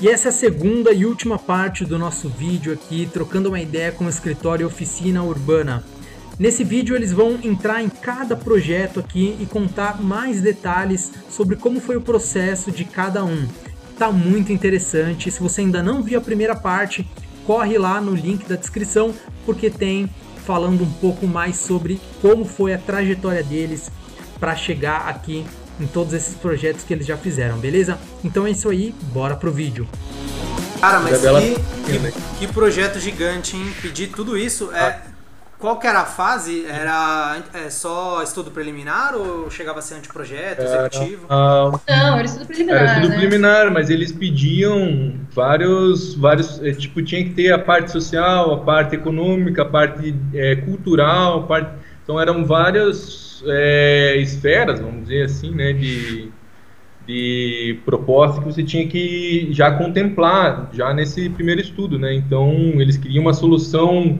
E 0.00 0.08
essa 0.08 0.28
é 0.28 0.30
a 0.30 0.32
segunda 0.32 0.94
e 0.94 1.04
última 1.04 1.38
parte 1.38 1.84
do 1.84 1.98
nosso 1.98 2.26
vídeo 2.26 2.72
aqui, 2.72 3.06
trocando 3.12 3.50
uma 3.50 3.60
ideia 3.60 3.92
com 3.92 4.06
o 4.06 4.08
escritório 4.08 4.66
Oficina 4.66 5.22
Urbana. 5.22 5.84
Nesse 6.38 6.64
vídeo 6.64 6.96
eles 6.96 7.12
vão 7.12 7.38
entrar 7.44 7.82
em 7.82 7.90
cada 7.90 8.34
projeto 8.34 8.98
aqui 8.98 9.36
e 9.38 9.44
contar 9.44 10.00
mais 10.00 10.40
detalhes 10.40 11.12
sobre 11.28 11.54
como 11.56 11.82
foi 11.82 11.96
o 11.96 12.00
processo 12.00 12.70
de 12.70 12.82
cada 12.82 13.22
um. 13.26 13.46
Tá 13.98 14.10
muito 14.10 14.50
interessante. 14.50 15.30
Se 15.30 15.38
você 15.38 15.60
ainda 15.60 15.82
não 15.82 16.02
viu 16.02 16.18
a 16.18 16.22
primeira 16.22 16.56
parte, 16.56 17.06
corre 17.44 17.76
lá 17.76 18.00
no 18.00 18.14
link 18.14 18.48
da 18.48 18.56
descrição 18.56 19.14
porque 19.44 19.68
tem 19.68 20.08
falando 20.46 20.82
um 20.82 20.92
pouco 20.92 21.26
mais 21.26 21.56
sobre 21.56 22.00
como 22.22 22.46
foi 22.46 22.72
a 22.72 22.78
trajetória 22.78 23.42
deles 23.42 23.90
para 24.38 24.56
chegar 24.56 25.10
aqui 25.10 25.44
em 25.80 25.86
todos 25.86 26.12
esses 26.12 26.34
projetos 26.34 26.84
que 26.84 26.92
eles 26.92 27.06
já 27.06 27.16
fizeram, 27.16 27.58
beleza? 27.58 27.98
Então 28.22 28.46
é 28.46 28.50
isso 28.50 28.68
aí, 28.68 28.94
bora 29.12 29.34
pro 29.34 29.50
vídeo. 29.50 29.88
Cara, 30.80 31.00
mas 31.00 31.20
que, 31.20 31.54
que, 31.98 32.46
que, 32.46 32.52
projeto 32.52 32.98
gigante, 32.98 33.56
hein? 33.56 33.72
Pedir 33.82 34.08
tudo 34.08 34.36
isso. 34.36 34.70
É, 34.72 34.80
ah. 34.80 35.02
Qual 35.60 35.78
que 35.78 35.86
era 35.86 36.00
a 36.00 36.06
fase? 36.06 36.64
Era 36.64 37.42
é, 37.52 37.68
só 37.68 38.22
estudo 38.22 38.50
preliminar 38.50 39.14
ou 39.14 39.50
chegava 39.50 39.80
a 39.80 39.82
ser 39.82 39.96
anteprojeto, 39.96 40.62
executivo? 40.62 41.26
Uh, 41.26 41.78
não, 41.86 42.16
era 42.16 42.24
estudo 42.24 42.46
preliminar. 42.46 42.80
Era 42.80 42.92
estudo 42.92 43.08
né? 43.10 43.16
preliminar, 43.16 43.70
mas 43.70 43.90
eles 43.90 44.10
pediam 44.10 45.20
vários, 45.34 46.14
vários. 46.14 46.62
É, 46.62 46.72
tipo, 46.72 47.02
tinha 47.02 47.22
que 47.22 47.34
ter 47.34 47.52
a 47.52 47.58
parte 47.58 47.92
social, 47.92 48.54
a 48.54 48.60
parte 48.60 48.96
econômica, 48.96 49.60
a 49.60 49.66
parte 49.66 50.16
é, 50.32 50.56
cultural, 50.56 51.40
a 51.40 51.42
parte. 51.42 51.70
Então 52.10 52.20
eram 52.20 52.44
várias 52.44 53.40
é, 53.46 54.16
esferas, 54.16 54.80
vamos 54.80 55.02
dizer 55.02 55.26
assim, 55.26 55.52
né, 55.52 55.72
de, 55.72 56.28
de 57.06 57.78
que 57.84 58.44
você 58.44 58.64
tinha 58.64 58.88
que 58.88 59.46
já 59.52 59.70
contemplar 59.70 60.70
já 60.72 60.92
nesse 60.92 61.30
primeiro 61.30 61.60
estudo, 61.60 62.00
né? 62.00 62.12
Então 62.12 62.50
eles 62.80 62.96
queriam 62.96 63.22
uma 63.22 63.32
solução 63.32 64.18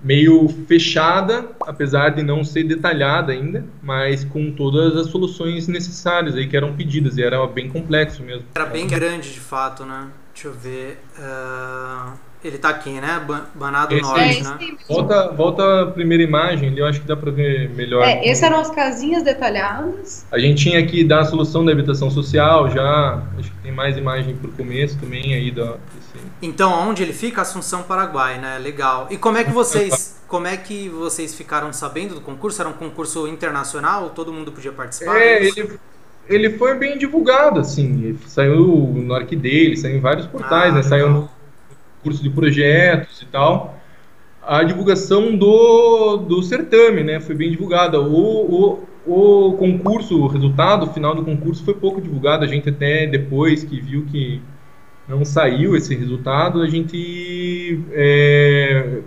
meio 0.00 0.46
fechada, 0.68 1.48
apesar 1.66 2.10
de 2.10 2.22
não 2.22 2.44
ser 2.44 2.62
detalhada 2.62 3.32
ainda, 3.32 3.64
mas 3.82 4.22
com 4.22 4.52
todas 4.52 4.96
as 4.96 5.08
soluções 5.08 5.66
necessárias 5.66 6.36
aí 6.36 6.46
que 6.46 6.56
eram 6.56 6.76
pedidas 6.76 7.18
e 7.18 7.24
era 7.24 7.44
bem 7.48 7.68
complexo 7.68 8.22
mesmo. 8.22 8.44
Era 8.54 8.66
bem 8.66 8.86
grande 8.86 9.32
de 9.32 9.40
fato, 9.40 9.84
né? 9.84 10.06
Deixa 10.32 10.46
eu 10.46 10.52
ver. 10.52 10.96
Uh... 11.18 12.31
Ele 12.44 12.58
tá 12.58 12.70
aqui, 12.70 12.90
né? 12.90 13.24
Banado 13.54 13.94
esse, 13.94 14.02
Norte, 14.02 14.38
é, 14.38 14.42
né? 14.42 14.58
Volta, 14.88 15.28
volta 15.30 15.82
a 15.82 15.86
primeira 15.86 16.24
imagem, 16.24 16.76
eu 16.76 16.84
acho 16.84 17.00
que 17.00 17.06
dá 17.06 17.16
para 17.16 17.30
ver 17.30 17.70
melhor. 17.70 18.04
É, 18.04 18.28
essas 18.28 18.42
eram 18.42 18.58
as 18.58 18.70
casinhas 18.70 19.22
detalhadas. 19.22 20.26
A 20.30 20.38
gente 20.40 20.64
tinha 20.64 20.84
que 20.84 21.04
dar 21.04 21.20
a 21.20 21.24
solução 21.24 21.64
da 21.64 21.70
habitação 21.70 22.10
social, 22.10 22.68
já 22.68 23.22
acho 23.38 23.48
que 23.48 23.58
tem 23.58 23.70
mais 23.70 23.96
imagem 23.96 24.34
pro 24.34 24.50
começo 24.50 24.98
também 24.98 25.34
aí 25.34 25.52
da. 25.52 25.64
Desse... 25.64 26.26
Então, 26.42 26.72
onde 26.88 27.04
ele 27.04 27.12
fica? 27.12 27.42
Assunção, 27.42 27.84
Paraguai, 27.84 28.40
né? 28.40 28.58
Legal. 28.58 29.06
E 29.08 29.16
como 29.16 29.38
é 29.38 29.44
que 29.44 29.52
vocês, 29.52 30.20
como 30.26 30.48
é 30.48 30.56
que 30.56 30.88
vocês 30.88 31.36
ficaram 31.36 31.72
sabendo 31.72 32.16
do 32.16 32.20
concurso? 32.20 32.60
Era 32.60 32.68
um 32.68 32.74
concurso 32.74 33.28
internacional? 33.28 34.10
Todo 34.10 34.32
mundo 34.32 34.50
podia 34.50 34.72
participar? 34.72 35.16
É, 35.16 35.44
ele, 35.44 35.78
ele 36.28 36.58
foi 36.58 36.74
bem 36.74 36.98
divulgado, 36.98 37.60
assim. 37.60 38.18
Saiu 38.26 38.66
no 38.96 39.14
Arquideile, 39.14 39.76
saiu 39.76 39.96
em 39.96 40.00
vários 40.00 40.26
portais, 40.26 40.72
ah, 40.72 40.76
né? 40.76 40.82
Saiu 40.82 41.08
no 41.08 41.30
curso 42.02 42.22
de 42.22 42.30
projetos 42.30 43.22
e 43.22 43.26
tal, 43.26 43.78
a 44.42 44.62
divulgação 44.64 45.36
do, 45.36 46.16
do 46.16 46.42
certame, 46.42 47.02
né, 47.02 47.20
foi 47.20 47.34
bem 47.34 47.50
divulgada. 47.50 48.00
O, 48.00 48.84
o, 49.06 49.48
o 49.48 49.52
concurso, 49.54 50.20
o 50.20 50.26
resultado 50.26 50.86
final 50.88 51.14
do 51.14 51.24
concurso 51.24 51.64
foi 51.64 51.74
pouco 51.74 52.00
divulgado, 52.00 52.44
a 52.44 52.48
gente 52.48 52.68
até 52.68 53.06
depois 53.06 53.62
que 53.62 53.80
viu 53.80 54.04
que 54.06 54.40
não 55.08 55.24
saiu 55.24 55.76
esse 55.76 55.94
resultado, 55.94 56.60
a 56.60 56.68
gente 56.68 57.80
é, 57.92 59.00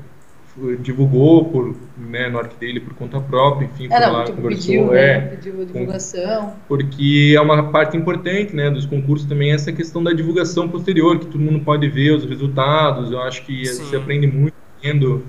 divulgou 0.79 1.45
por, 1.45 1.75
né, 1.97 2.29
no 2.29 2.41
dele 2.57 2.79
por 2.79 2.93
conta 2.93 3.19
própria, 3.19 3.65
enfim, 3.65 3.87
é, 3.91 3.99
não, 3.99 4.13
lá, 4.13 4.23
tipo, 4.23 4.37
conversou, 4.37 4.73
pediu, 4.73 4.91
né, 4.91 5.01
é, 5.01 5.19
pediu 5.19 5.61
a 5.61 5.65
divulgação. 5.65 6.53
Porque 6.67 7.33
é 7.35 7.41
uma 7.41 7.71
parte 7.71 7.97
importante, 7.97 8.55
né, 8.55 8.69
dos 8.69 8.85
concursos 8.85 9.27
também 9.27 9.51
essa 9.51 9.73
questão 9.73 10.01
da 10.01 10.13
divulgação 10.13 10.69
posterior, 10.69 11.19
que 11.19 11.25
todo 11.25 11.39
mundo 11.39 11.59
pode 11.59 11.87
ver 11.89 12.11
os 12.11 12.23
resultados, 12.23 13.11
eu 13.11 13.21
acho 13.21 13.45
que 13.45 13.65
Sim. 13.65 13.83
você 13.83 13.97
aprende 13.97 14.27
muito 14.27 14.55
vendo, 14.81 15.25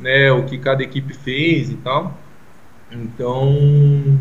né, 0.00 0.30
o 0.30 0.44
que 0.44 0.56
cada 0.58 0.82
equipe 0.82 1.12
fez 1.12 1.70
e 1.70 1.76
tal. 1.76 2.16
Então, 2.92 4.18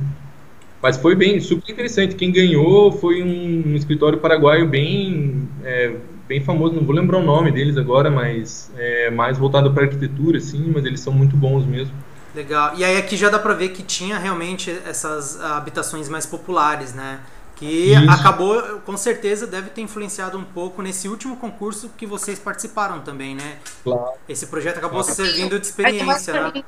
mas 0.82 0.98
foi 0.98 1.16
bem, 1.16 1.40
super 1.40 1.72
interessante. 1.72 2.16
Quem 2.16 2.32
ganhou 2.32 2.92
foi 2.92 3.22
um, 3.22 3.72
um 3.72 3.76
escritório 3.76 4.18
paraguaio 4.18 4.68
bem 4.68 5.48
é, 5.64 5.94
bem 6.28 6.44
famoso, 6.44 6.76
não 6.76 6.84
vou 6.84 6.94
lembrar 6.94 7.18
o 7.18 7.24
nome 7.24 7.52
deles 7.52 7.78
agora, 7.78 8.12
mas 8.12 8.70
é 8.78 9.10
mais 9.10 9.38
voltado 9.38 9.74
para 9.74 9.84
arquitetura, 9.84 10.40
sim, 10.40 10.72
mas 10.74 10.86
eles 10.86 11.00
são 11.00 11.14
muito 11.14 11.36
bons 11.36 11.66
mesmo. 11.66 11.94
Legal. 12.36 12.74
E 12.76 12.84
aí 12.84 12.98
aqui 12.98 13.16
já 13.16 13.30
dá 13.30 13.40
para 13.40 13.54
ver 13.54 13.70
que 13.70 13.82
tinha 13.82 14.18
realmente 14.18 14.70
essas 14.86 15.42
habitações 15.42 16.08
mais 16.08 16.26
populares, 16.26 16.94
né? 16.94 17.20
Que 17.56 17.94
Isso. 17.94 18.12
acabou, 18.12 18.62
com 18.86 18.96
certeza, 18.96 19.48
deve 19.48 19.72
ter 19.72 19.82
influenciado 19.82 20.38
um 20.38 20.44
pouco 20.44 20.84
nesse 20.84 21.08
último 21.08 21.38
concurso 21.38 21.90
que 21.98 22.06
vocês 22.06 22.38
participaram 22.38 23.00
também, 23.00 23.34
né? 23.34 23.58
Claro. 23.84 24.12
Esse 24.30 24.46
projeto 24.46 24.78
acabou 24.78 25.02
claro. 25.04 25.16
servindo 25.16 25.60
de 25.60 25.66
experiência, 25.66 26.34
né? 26.34 26.64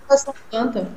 Planta. 0.49 0.89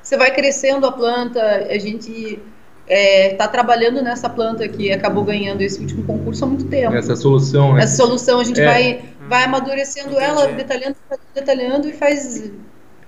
Você 0.00 0.16
vai 0.16 0.32
crescendo 0.32 0.86
a 0.86 0.92
planta, 0.92 1.40
a 1.40 1.78
gente 1.78 2.40
está 2.88 2.94
é, 2.94 3.34
tá 3.34 3.48
trabalhando 3.48 4.02
nessa 4.02 4.28
planta 4.28 4.66
que 4.68 4.92
acabou 4.92 5.24
ganhando 5.24 5.60
esse 5.62 5.80
último 5.80 6.02
concurso 6.04 6.44
há 6.44 6.48
muito 6.48 6.66
tempo. 6.66 6.94
Essa 6.94 7.16
solução, 7.16 7.74
né? 7.74 7.82
Essa 7.82 7.96
solução 7.96 8.40
a 8.40 8.44
gente 8.44 8.60
é. 8.60 8.64
vai, 8.64 9.02
vai 9.28 9.44
amadurecendo 9.44 10.10
Entendi. 10.10 10.24
ela, 10.24 10.46
detalhando, 10.48 10.96
detalhando 11.34 11.88
e 11.88 11.92
faz. 11.92 12.50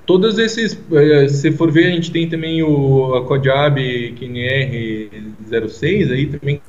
Todos 0.06 0.38
esses, 0.38 0.78
é, 0.92 1.28
se 1.28 1.50
for 1.52 1.72
ver, 1.72 1.86
a 1.86 1.90
gente 1.90 2.12
tem 2.12 2.28
também 2.28 2.62
o 2.62 3.14
a 3.14 3.26
Codiab 3.26 3.76
QNR 4.18 5.68
06 5.68 6.10
aí 6.10 6.26
também 6.26 6.60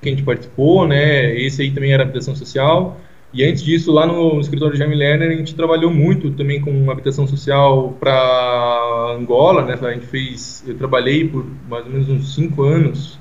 que 0.00 0.08
a 0.08 0.12
gente 0.12 0.22
participou, 0.22 0.86
né? 0.86 1.34
Esse 1.40 1.62
aí 1.62 1.70
também 1.70 1.92
era 1.92 2.02
habitação 2.02 2.36
social. 2.36 3.00
E 3.32 3.44
antes 3.44 3.62
disso, 3.62 3.92
lá 3.92 4.06
no 4.06 4.40
escritório 4.40 4.76
Jaime 4.76 4.94
Lerner, 4.94 5.30
a 5.30 5.34
gente 5.34 5.54
trabalhou 5.54 5.90
muito 5.90 6.30
também 6.30 6.60
com 6.60 6.90
habitação 6.90 7.26
social 7.26 7.94
para 8.00 9.14
Angola, 9.18 9.62
né? 9.64 9.78
A 9.80 9.92
gente 9.92 10.06
fez, 10.06 10.64
eu 10.66 10.76
trabalhei 10.76 11.28
por 11.28 11.44
mais 11.68 11.84
ou 11.84 11.92
menos 11.92 12.08
uns 12.08 12.34
cinco 12.34 12.62
anos 12.62 13.18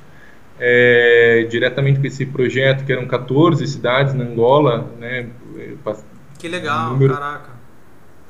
é, 0.59 1.45
diretamente 1.49 1.99
com 1.99 2.07
esse 2.07 2.25
projeto, 2.25 2.85
que 2.85 2.91
eram 2.91 3.05
14 3.07 3.66
cidades 3.67 4.13
na 4.13 4.23
Angola, 4.23 4.89
né? 4.99 5.27
Que 6.39 6.47
legal, 6.47 6.91
número... 6.91 7.13
caraca. 7.13 7.55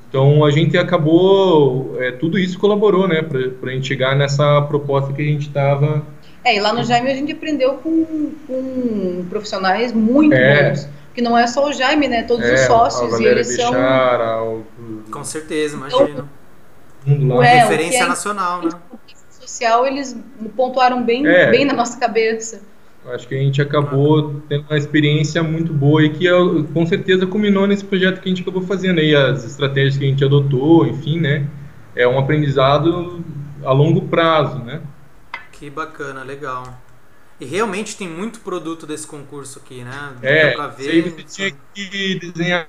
Então 0.10 0.46
a 0.46 0.52
gente 0.52 0.78
acabou, 0.78 1.98
é, 2.00 2.12
tudo 2.12 2.40
isso 2.40 2.58
colaborou, 2.58 3.08
né, 3.08 3.22
para 3.22 3.70
a 3.70 3.74
gente 3.74 3.88
chegar 3.88 4.16
nessa 4.16 4.62
proposta 4.62 5.12
que 5.12 5.22
a 5.22 5.26
gente 5.26 5.48
estava. 5.48 6.04
É, 6.44 6.56
e 6.56 6.60
lá 6.62 6.72
no 6.72 6.84
Jaime 6.84 7.12
a 7.12 7.16
gente 7.16 7.34
aprendeu 7.34 7.74
com, 7.74 8.32
com 8.48 9.26
profissionais 9.30 9.92
muito 9.92 10.34
é. 10.34 10.70
bons 10.70 10.90
que 11.16 11.22
não 11.22 11.38
é 11.38 11.48
só 11.48 11.70
o 11.70 11.74
Jaime, 11.74 12.08
né? 12.08 12.24
Todos 12.24 12.46
é, 12.46 12.54
os 12.54 12.60
sócios 12.62 13.20
e 13.20 13.26
eles 13.26 13.48
Bichara, 13.48 14.26
são. 14.26 14.58
O... 14.58 14.66
Com 15.10 15.24
certeza, 15.24 15.78
imagino. 15.78 16.30
Então, 17.08 17.42
é, 17.42 17.64
Referência 17.64 18.04
é 18.04 18.08
nacional, 18.08 18.62
né? 18.64 18.70
social 19.46 19.86
eles 19.86 20.18
pontuaram 20.56 21.04
bem, 21.04 21.26
é, 21.26 21.50
bem 21.50 21.66
na 21.66 21.74
nossa 21.74 21.98
cabeça. 22.00 22.62
Acho 23.08 23.28
que 23.28 23.36
a 23.36 23.38
gente 23.38 23.62
acabou 23.62 24.42
tendo 24.50 24.66
uma 24.68 24.78
experiência 24.78 25.44
muito 25.44 25.72
boa 25.72 26.04
e 26.04 26.10
que 26.10 26.26
com 26.74 26.86
certeza 26.88 27.28
culminou 27.28 27.68
nesse 27.68 27.86
projeto 27.86 28.20
que 28.20 28.28
a 28.28 28.30
gente 28.30 28.42
acabou 28.42 28.64
fazendo 28.64 29.00
aí, 29.00 29.16
as 29.16 29.46
estratégias 29.46 29.96
que 29.96 30.04
a 30.04 30.08
gente 30.08 30.26
adotou, 30.26 30.88
enfim, 30.88 31.20
né? 31.20 31.48
É 31.96 32.08
um 32.08 32.18
aprendizado 32.18 33.24
a 33.64 33.72
longo 33.72 34.02
prazo, 34.08 34.58
né? 34.58 34.82
Que 35.52 35.70
bacana, 35.70 36.24
legal. 36.24 36.64
E 37.40 37.46
realmente 37.46 37.98
tem 37.98 38.08
muito 38.08 38.40
produto 38.40 38.88
desse 38.88 39.06
concurso 39.06 39.60
aqui, 39.60 39.84
né? 39.84 40.16
É, 40.22 40.52
pra 40.52 40.68
ver. 40.68 41.12
você 41.12 41.24
tinha 41.24 41.52
que 41.74 42.20
desenhar 42.20 42.68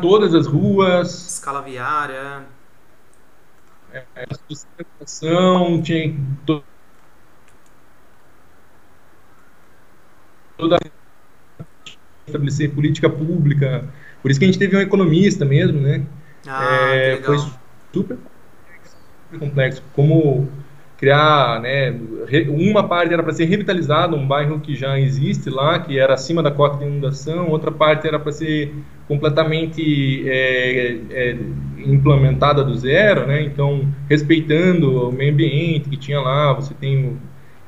todas 0.00 0.34
as 0.34 0.46
ruas. 0.46 1.26
Escala 1.26 1.62
viária. 1.62 2.44
É, 3.92 4.26
sustentação, 4.48 5.80
tinha 5.80 6.14
toda 10.58 10.78
estabelecer 12.26 12.74
política 12.74 13.08
pública. 13.08 13.88
Por 14.20 14.30
isso 14.30 14.40
que 14.40 14.44
a 14.44 14.48
gente 14.48 14.58
teve 14.58 14.76
um 14.76 14.80
economista 14.80 15.44
mesmo, 15.44 15.80
né? 15.80 16.04
Ah, 16.46 16.94
é, 16.94 17.22
foi 17.22 17.38
super 17.92 18.18
complexo. 19.38 19.82
Como 19.94 20.48
criar, 20.96 21.60
né, 21.60 21.94
uma 22.48 22.82
parte 22.82 23.12
era 23.12 23.22
para 23.22 23.32
ser 23.32 23.44
revitalizado, 23.44 24.16
um 24.16 24.26
bairro 24.26 24.60
que 24.60 24.74
já 24.74 24.98
existe 24.98 25.50
lá, 25.50 25.78
que 25.78 25.98
era 25.98 26.14
acima 26.14 26.42
da 26.42 26.50
cota 26.50 26.78
de 26.78 26.84
inundação, 26.84 27.48
outra 27.48 27.70
parte 27.70 28.06
era 28.08 28.18
para 28.18 28.32
ser 28.32 28.72
completamente 29.06 30.28
é, 30.28 30.96
é, 31.10 31.36
implementada 31.78 32.64
do 32.64 32.74
zero, 32.76 33.26
né, 33.26 33.42
então 33.42 33.86
respeitando 34.08 35.08
o 35.08 35.12
meio 35.12 35.32
ambiente 35.32 35.88
que 35.88 35.96
tinha 35.96 36.20
lá, 36.20 36.52
você 36.52 36.74
tem 36.74 37.16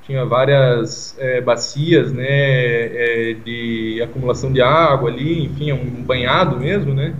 tinha 0.02 0.24
várias 0.24 1.14
é, 1.18 1.38
bacias, 1.38 2.10
né, 2.14 2.24
é, 2.26 3.36
de 3.44 4.00
acumulação 4.02 4.50
de 4.50 4.62
água 4.62 5.10
ali, 5.10 5.44
enfim, 5.44 5.68
é 5.68 5.74
um 5.74 6.02
banhado 6.02 6.56
mesmo, 6.58 6.94
né, 6.94 7.14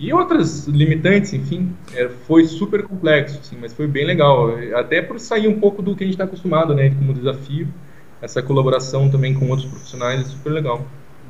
e 0.00 0.14
outras 0.14 0.66
limitantes, 0.66 1.34
enfim, 1.34 1.76
é, 1.94 2.08
foi 2.26 2.46
super 2.46 2.82
complexo, 2.84 3.38
assim, 3.38 3.58
mas 3.60 3.74
foi 3.74 3.86
bem 3.86 4.06
legal, 4.06 4.54
até 4.74 5.02
por 5.02 5.20
sair 5.20 5.46
um 5.46 5.60
pouco 5.60 5.82
do 5.82 5.94
que 5.94 6.02
a 6.02 6.06
gente 6.06 6.14
está 6.14 6.24
acostumado, 6.24 6.74
né, 6.74 6.88
como 6.88 7.12
desafio, 7.12 7.68
essa 8.22 8.42
colaboração 8.42 9.10
também 9.10 9.34
com 9.34 9.48
outros 9.50 9.68
profissionais 9.68 10.22
é 10.22 10.24
super 10.24 10.50
legal. 10.50 10.86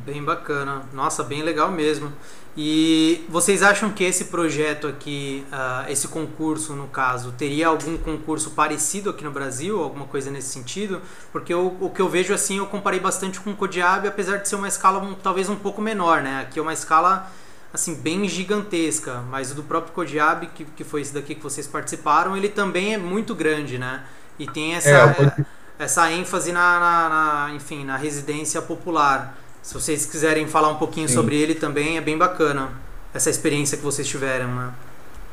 Bem 0.06 0.22
bacana, 0.22 0.82
nossa, 0.92 1.24
bem 1.24 1.42
legal 1.42 1.70
mesmo. 1.70 2.12
E 2.56 3.24
vocês 3.28 3.62
acham 3.62 3.90
que 3.90 4.02
esse 4.02 4.26
projeto 4.26 4.86
aqui, 4.86 5.44
uh, 5.52 5.90
esse 5.90 6.08
concurso 6.08 6.74
no 6.74 6.88
caso, 6.88 7.32
teria 7.32 7.68
algum 7.68 7.96
concurso 7.96 8.50
parecido 8.50 9.10
aqui 9.10 9.22
no 9.22 9.30
Brasil, 9.30 9.80
alguma 9.80 10.06
coisa 10.06 10.30
nesse 10.30 10.48
sentido? 10.48 11.00
Porque 11.32 11.52
eu, 11.52 11.76
o 11.80 11.90
que 11.90 12.00
eu 12.00 12.08
vejo 12.08 12.34
assim, 12.34 12.58
eu 12.58 12.66
comparei 12.66 12.98
bastante 12.98 13.40
com 13.40 13.50
o 13.50 13.56
Codiab, 13.56 14.06
apesar 14.08 14.38
de 14.38 14.48
ser 14.48 14.56
uma 14.56 14.68
escala 14.68 15.00
um, 15.00 15.14
talvez 15.14 15.48
um 15.48 15.56
pouco 15.56 15.80
menor, 15.80 16.22
né? 16.22 16.40
Aqui 16.40 16.58
é 16.58 16.62
uma 16.62 16.72
escala 16.72 17.30
assim 17.72 17.94
bem 17.94 18.28
gigantesca, 18.28 19.22
mas 19.30 19.52
o 19.52 19.54
do 19.54 19.62
próprio 19.62 19.92
Codiab, 19.92 20.46
que, 20.48 20.64
que 20.64 20.84
foi 20.84 21.02
esse 21.02 21.14
daqui 21.14 21.34
que 21.34 21.42
vocês 21.42 21.66
participaram, 21.66 22.36
ele 22.36 22.48
também 22.48 22.94
é 22.94 22.98
muito 22.98 23.34
grande, 23.34 23.78
né? 23.78 24.02
E 24.38 24.46
tem 24.46 24.74
essa, 24.74 24.88
é, 24.88 25.44
essa 25.78 26.10
ênfase 26.10 26.52
na, 26.52 26.80
na, 26.80 27.08
na, 27.08 27.54
enfim, 27.54 27.84
na 27.84 27.96
residência 27.96 28.60
popular. 28.60 29.36
Se 29.62 29.74
vocês 29.74 30.06
quiserem 30.06 30.46
falar 30.48 30.68
um 30.68 30.76
pouquinho 30.76 31.08
Sim. 31.08 31.14
sobre 31.14 31.36
ele 31.36 31.54
também, 31.54 31.96
é 31.96 32.00
bem 32.00 32.16
bacana 32.16 32.70
essa 33.12 33.30
experiência 33.30 33.76
que 33.76 33.84
vocês 33.84 34.06
tiveram, 34.08 34.48
né? 34.54 34.72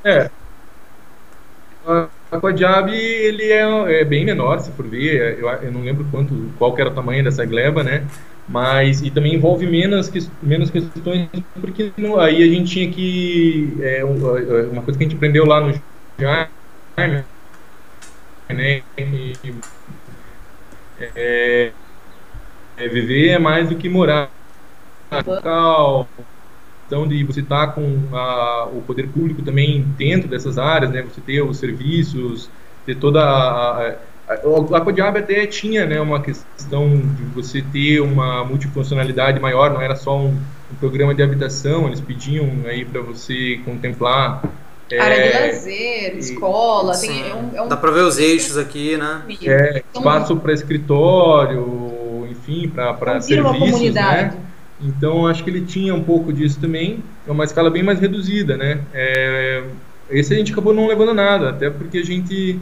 É. 0.04 0.30
A 2.30 2.38
Quadiab, 2.40 2.94
ele 2.94 3.44
é, 3.44 4.02
é, 4.02 4.04
bem 4.04 4.26
menor, 4.26 4.60
se 4.60 4.72
for 4.72 4.86
ver, 4.86 5.40
eu, 5.40 5.48
eu, 5.48 5.72
não 5.72 5.82
lembro 5.82 6.06
quanto, 6.12 6.52
qual 6.58 6.76
que 6.76 6.82
era 6.82 6.90
o 6.90 6.94
tamanho 6.94 7.24
dessa 7.24 7.46
gleba, 7.46 7.84
né? 7.84 8.06
Mas, 8.48 9.02
e 9.02 9.12
também 9.12 9.36
envolve 9.36 9.68
menos, 9.68 10.10
menos 10.42 10.70
questões, 10.70 11.28
porque 11.60 11.92
aí 12.20 12.44
a 12.44 12.48
gente 12.48 12.72
tinha 12.72 12.90
que, 12.90 13.78
é, 13.82 14.06
uma 14.06 14.82
coisa 14.82 14.98
que 14.98 15.04
a 15.04 15.08
gente 15.08 15.16
aprendeu 15.18 15.46
lá 15.46 15.60
no 15.60 15.74
Jaime, 16.18 17.26
né? 18.50 18.82
E, 18.98 19.34
é, 21.16 21.72
é, 22.78 22.88
viver 22.88 23.30
é 23.30 23.40
mais 23.40 23.68
do 23.70 23.76
que 23.76 23.90
morar. 23.90 24.32
Local, 25.26 26.08
então 26.86 27.08
de 27.08 27.24
você 27.24 27.42
estar 27.42 27.68
tá 27.68 27.74
com 27.74 28.16
a, 28.16 28.66
o 28.66 28.82
poder 28.82 29.08
público 29.10 29.42
também 29.42 29.82
dentro 29.98 30.28
dessas 30.28 30.58
áreas, 30.58 30.92
né? 30.92 31.02
Você 31.02 31.22
ter 31.22 31.42
os 31.42 31.58
serviços, 31.58 32.50
ter 32.86 32.96
toda 32.96 33.22
a, 33.22 33.88
a, 33.88 33.96
a 34.30 34.82
Codiab 34.82 35.18
até 35.18 35.46
tinha, 35.48 35.86
né, 35.86 36.02
uma 36.02 36.22
questão 36.22 37.00
de 37.00 37.24
você 37.34 37.62
ter 37.62 38.02
uma 38.02 38.44
multifuncionalidade 38.44 39.40
maior, 39.40 39.72
não 39.72 39.82
era 39.82 39.96
só 39.96 40.18
um, 40.18 40.36
um 40.72 40.76
programa 40.80 41.16
de 41.16 41.24
habitação, 41.24 41.88
eles 41.88 42.02
pediam 42.02 42.50
aí 42.66 42.84
para 42.84 43.00
você 43.02 43.62
contemplar 43.64 44.44
é, 44.92 45.00
área 45.00 45.32
de 45.32 45.48
lazer, 45.48 46.18
escola, 46.18 46.98
tem, 46.98 47.22
é 47.22 47.36
um, 47.36 47.52
é 47.56 47.62
um... 47.62 47.68
dá 47.68 47.78
para 47.78 47.92
ver 47.92 48.02
os 48.02 48.18
eixos 48.18 48.58
aqui, 48.58 48.98
né? 48.98 49.22
É, 49.44 49.84
espaço 49.94 50.36
para 50.38 50.54
escritório, 50.54 52.28
enfim, 52.30 52.70
para 52.70 53.22
serviços, 53.22 53.94
né? 53.94 54.34
Então 54.80 55.26
acho 55.26 55.44
que 55.44 55.50
ele 55.50 55.62
tinha 55.62 55.94
um 55.94 56.04
pouco 56.04 56.32
disso 56.32 56.60
também, 56.60 57.04
é 57.26 57.32
uma 57.32 57.44
escala 57.44 57.70
bem 57.70 57.82
mais 57.82 58.00
reduzida, 58.00 58.56
né? 58.56 58.80
É, 58.94 59.64
esse 60.10 60.34
a 60.34 60.38
gente 60.38 60.52
acabou 60.52 60.74
não 60.74 60.88
levando 60.88 61.14
nada, 61.14 61.50
até 61.50 61.70
porque 61.70 61.98
a 61.98 62.06
gente 62.06 62.60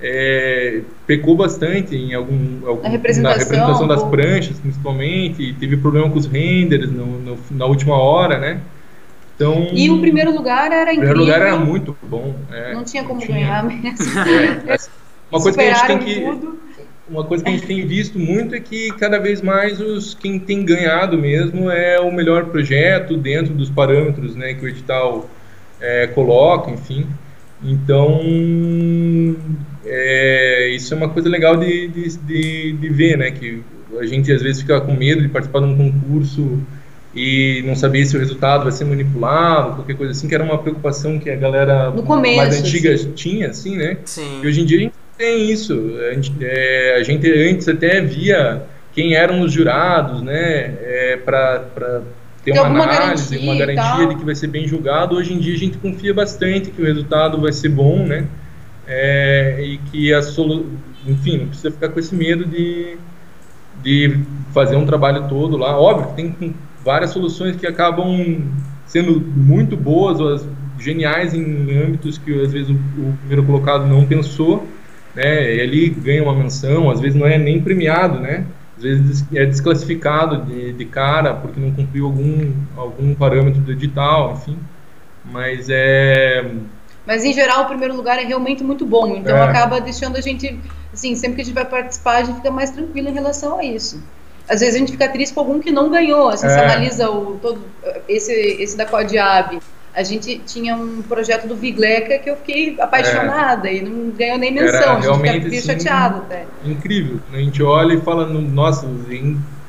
é, 0.00 0.82
pecou 1.06 1.36
bastante 1.36 1.96
em 1.96 2.14
algum, 2.14 2.66
algum 2.66 2.88
representação, 2.88 3.38
na 3.38 3.44
representação 3.44 3.88
das 3.88 4.02
pranchas, 4.04 4.58
principalmente, 4.60 5.54
teve 5.54 5.76
problema 5.76 6.10
com 6.10 6.18
os 6.18 6.26
renders 6.26 6.90
no, 6.90 7.06
no, 7.18 7.38
na 7.50 7.66
última 7.66 7.96
hora, 7.96 8.38
né? 8.38 8.60
Então, 9.34 9.68
e 9.72 9.90
o 9.90 10.00
primeiro 10.00 10.34
lugar 10.34 10.72
era 10.72 10.92
incrível. 10.92 11.12
O 11.12 11.14
primeiro 11.14 11.20
lugar 11.20 11.40
era 11.42 11.56
muito 11.56 11.96
bom. 12.02 12.34
É, 12.50 12.74
não 12.74 12.84
tinha 12.84 13.04
como 13.04 13.20
tinha. 13.20 13.36
ganhar 13.36 13.64
mesmo. 13.68 14.20
É, 14.66 14.76
uma 15.30 15.42
coisa 15.42 15.58
que 15.58 15.64
a 15.64 15.74
gente 15.74 15.86
tem 15.86 15.98
que 15.98 16.20
tudo 16.20 16.66
uma 17.08 17.24
coisa 17.24 17.44
que 17.44 17.50
a 17.50 17.52
gente 17.52 17.66
tem 17.66 17.86
visto 17.86 18.18
muito 18.18 18.54
é 18.54 18.60
que 18.60 18.90
cada 18.94 19.18
vez 19.18 19.40
mais 19.40 19.80
os 19.80 20.12
quem 20.12 20.38
tem 20.38 20.64
ganhado 20.64 21.16
mesmo 21.16 21.70
é 21.70 22.00
o 22.00 22.10
melhor 22.10 22.46
projeto 22.46 23.16
dentro 23.16 23.54
dos 23.54 23.70
parâmetros 23.70 24.34
né, 24.34 24.54
que 24.54 24.64
o 24.64 24.68
edital 24.68 25.30
é, 25.80 26.08
coloca, 26.08 26.70
enfim. 26.70 27.06
Então, 27.66 28.20
é, 29.84 30.70
isso 30.74 30.94
é 30.94 30.96
uma 30.96 31.08
coisa 31.08 31.28
legal 31.28 31.56
de, 31.56 31.88
de, 31.88 32.16
de, 32.18 32.72
de, 32.72 32.88
ver, 32.88 33.18
né? 33.18 33.30
Que 33.30 33.62
a 33.98 34.06
gente 34.06 34.30
às 34.32 34.40
vezes 34.40 34.62
fica 34.62 34.80
com 34.80 34.94
medo 34.94 35.22
de 35.22 35.28
participar 35.28 35.60
de 35.60 35.66
um 35.66 35.76
concurso 35.76 36.60
e 37.14 37.62
não 37.66 37.74
saber 37.74 38.04
se 38.04 38.16
o 38.16 38.20
resultado 38.20 38.64
vai 38.64 38.72
ser 38.72 38.84
manipulado, 38.84 39.76
qualquer 39.76 39.96
coisa 39.96 40.12
assim, 40.12 40.28
que 40.28 40.34
era 40.34 40.44
uma 40.44 40.58
preocupação 40.58 41.18
que 41.18 41.30
a 41.30 41.36
galera 41.36 41.90
começo, 42.04 42.36
mais 42.36 42.60
antiga 42.60 42.92
assim. 42.92 43.12
tinha, 43.12 43.48
assim, 43.48 43.76
né? 43.76 43.96
Sim. 44.04 44.42
E 44.42 44.46
hoje 44.46 44.60
em 44.60 44.64
dia 44.64 44.78
a 44.78 44.80
gente 44.82 44.94
tem 45.16 45.50
isso. 45.50 45.96
A 46.10 46.14
gente, 46.14 46.32
é, 46.42 46.96
a 46.96 47.02
gente 47.02 47.30
antes 47.30 47.66
até 47.68 48.00
via 48.00 48.62
quem 48.92 49.14
eram 49.14 49.40
os 49.40 49.52
jurados, 49.52 50.22
né, 50.22 50.74
é, 50.82 51.18
para 51.22 52.02
ter 52.52 52.60
uma 52.60 52.84
análise, 52.84 53.36
garantia 53.36 53.40
uma 53.40 53.56
garantia 53.56 54.06
de 54.06 54.14
que 54.16 54.24
vai 54.24 54.34
ser 54.34 54.46
bem 54.46 54.66
julgado. 54.66 55.16
Hoje 55.16 55.32
em 55.32 55.38
dia 55.38 55.54
a 55.54 55.58
gente 55.58 55.78
confia 55.78 56.14
bastante 56.14 56.70
que 56.70 56.80
o 56.80 56.84
resultado 56.84 57.40
vai 57.40 57.52
ser 57.52 57.68
bom, 57.68 58.06
né, 58.06 58.26
é, 58.86 59.60
e 59.62 59.78
que 59.78 60.14
a 60.14 60.22
solu... 60.22 60.66
enfim, 61.06 61.38
não 61.38 61.46
precisa 61.48 61.70
ficar 61.70 61.88
com 61.88 61.98
esse 61.98 62.14
medo 62.14 62.44
de, 62.44 62.96
de 63.82 64.20
fazer 64.52 64.76
um 64.76 64.86
trabalho 64.86 65.28
todo 65.28 65.56
lá. 65.56 65.78
Óbvio 65.78 66.08
que 66.08 66.14
tem 66.14 66.54
várias 66.84 67.10
soluções 67.10 67.56
que 67.56 67.66
acabam 67.66 68.42
sendo 68.86 69.20
muito 69.20 69.76
boas 69.76 70.20
ou 70.20 70.40
geniais 70.78 71.34
em 71.34 71.76
âmbitos 71.82 72.18
que 72.18 72.32
às 72.40 72.52
vezes 72.52 72.70
o, 72.70 72.74
o 72.74 73.16
primeiro 73.20 73.44
colocado 73.44 73.86
não 73.86 74.06
pensou, 74.06 74.66
né? 75.14 75.52
Ele 75.52 75.88
ganha 75.88 76.22
uma 76.22 76.34
menção, 76.34 76.90
às 76.90 77.00
vezes 77.00 77.18
não 77.18 77.26
é 77.26 77.38
nem 77.38 77.60
premiado, 77.60 78.20
né? 78.20 78.44
Às 78.76 78.82
vezes 78.82 79.24
é 79.34 79.46
desclassificado 79.46 80.44
de, 80.44 80.72
de 80.72 80.84
cara 80.84 81.34
porque 81.34 81.58
não 81.58 81.72
cumpriu 81.72 82.06
algum, 82.06 82.52
algum 82.76 83.14
parâmetro 83.14 83.60
do 83.60 83.72
edital, 83.72 84.34
enfim. 84.34 84.58
Mas 85.24 85.68
é. 85.70 86.44
Mas 87.06 87.24
em 87.24 87.32
geral 87.32 87.64
o 87.64 87.66
primeiro 87.66 87.96
lugar 87.96 88.18
é 88.18 88.24
realmente 88.24 88.62
muito 88.62 88.84
bom, 88.84 89.16
então 89.16 89.36
é. 89.36 89.42
acaba 89.42 89.80
deixando 89.80 90.16
a 90.16 90.20
gente, 90.20 90.58
assim, 90.92 91.14
sempre 91.14 91.36
que 91.36 91.42
a 91.42 91.44
gente 91.44 91.54
vai 91.54 91.64
participar, 91.64 92.16
a 92.16 92.24
gente 92.24 92.36
fica 92.36 92.50
mais 92.50 92.70
tranquilo 92.70 93.08
em 93.08 93.12
relação 93.12 93.58
a 93.58 93.64
isso. 93.64 94.02
Às 94.48 94.60
vezes 94.60 94.74
a 94.74 94.78
gente 94.78 94.92
fica 94.92 95.08
triste 95.08 95.32
com 95.32 95.40
algum 95.40 95.58
que 95.58 95.70
não 95.70 95.88
ganhou, 95.88 96.28
assim, 96.28 96.46
é. 96.46 96.50
você 96.50 96.58
analisa 96.58 97.10
o 97.10 97.38
todo 97.40 97.60
esse 98.08 98.32
esse 98.32 98.76
da 98.76 98.84
Codiab 98.84 99.58
a 99.96 100.02
gente 100.02 100.38
tinha 100.44 100.76
um 100.76 101.00
projeto 101.00 101.48
do 101.48 101.56
Vigleca 101.56 102.18
que 102.18 102.28
eu 102.28 102.36
fiquei 102.36 102.76
apaixonada 102.78 103.66
é. 103.66 103.76
e 103.76 103.82
não 103.82 104.10
ganhou 104.10 104.36
nem 104.36 104.52
menção. 104.52 104.98
Era 104.98 104.98
a 104.98 105.00
gente 105.00 105.44
fica 105.44 105.56
assim, 105.56 105.66
chateado 105.66 106.18
até. 106.18 106.44
Incrível. 106.66 107.18
A 107.32 107.38
gente 107.38 107.62
olha 107.62 107.94
e 107.94 108.00
fala, 108.02 108.26
nossa, 108.26 108.86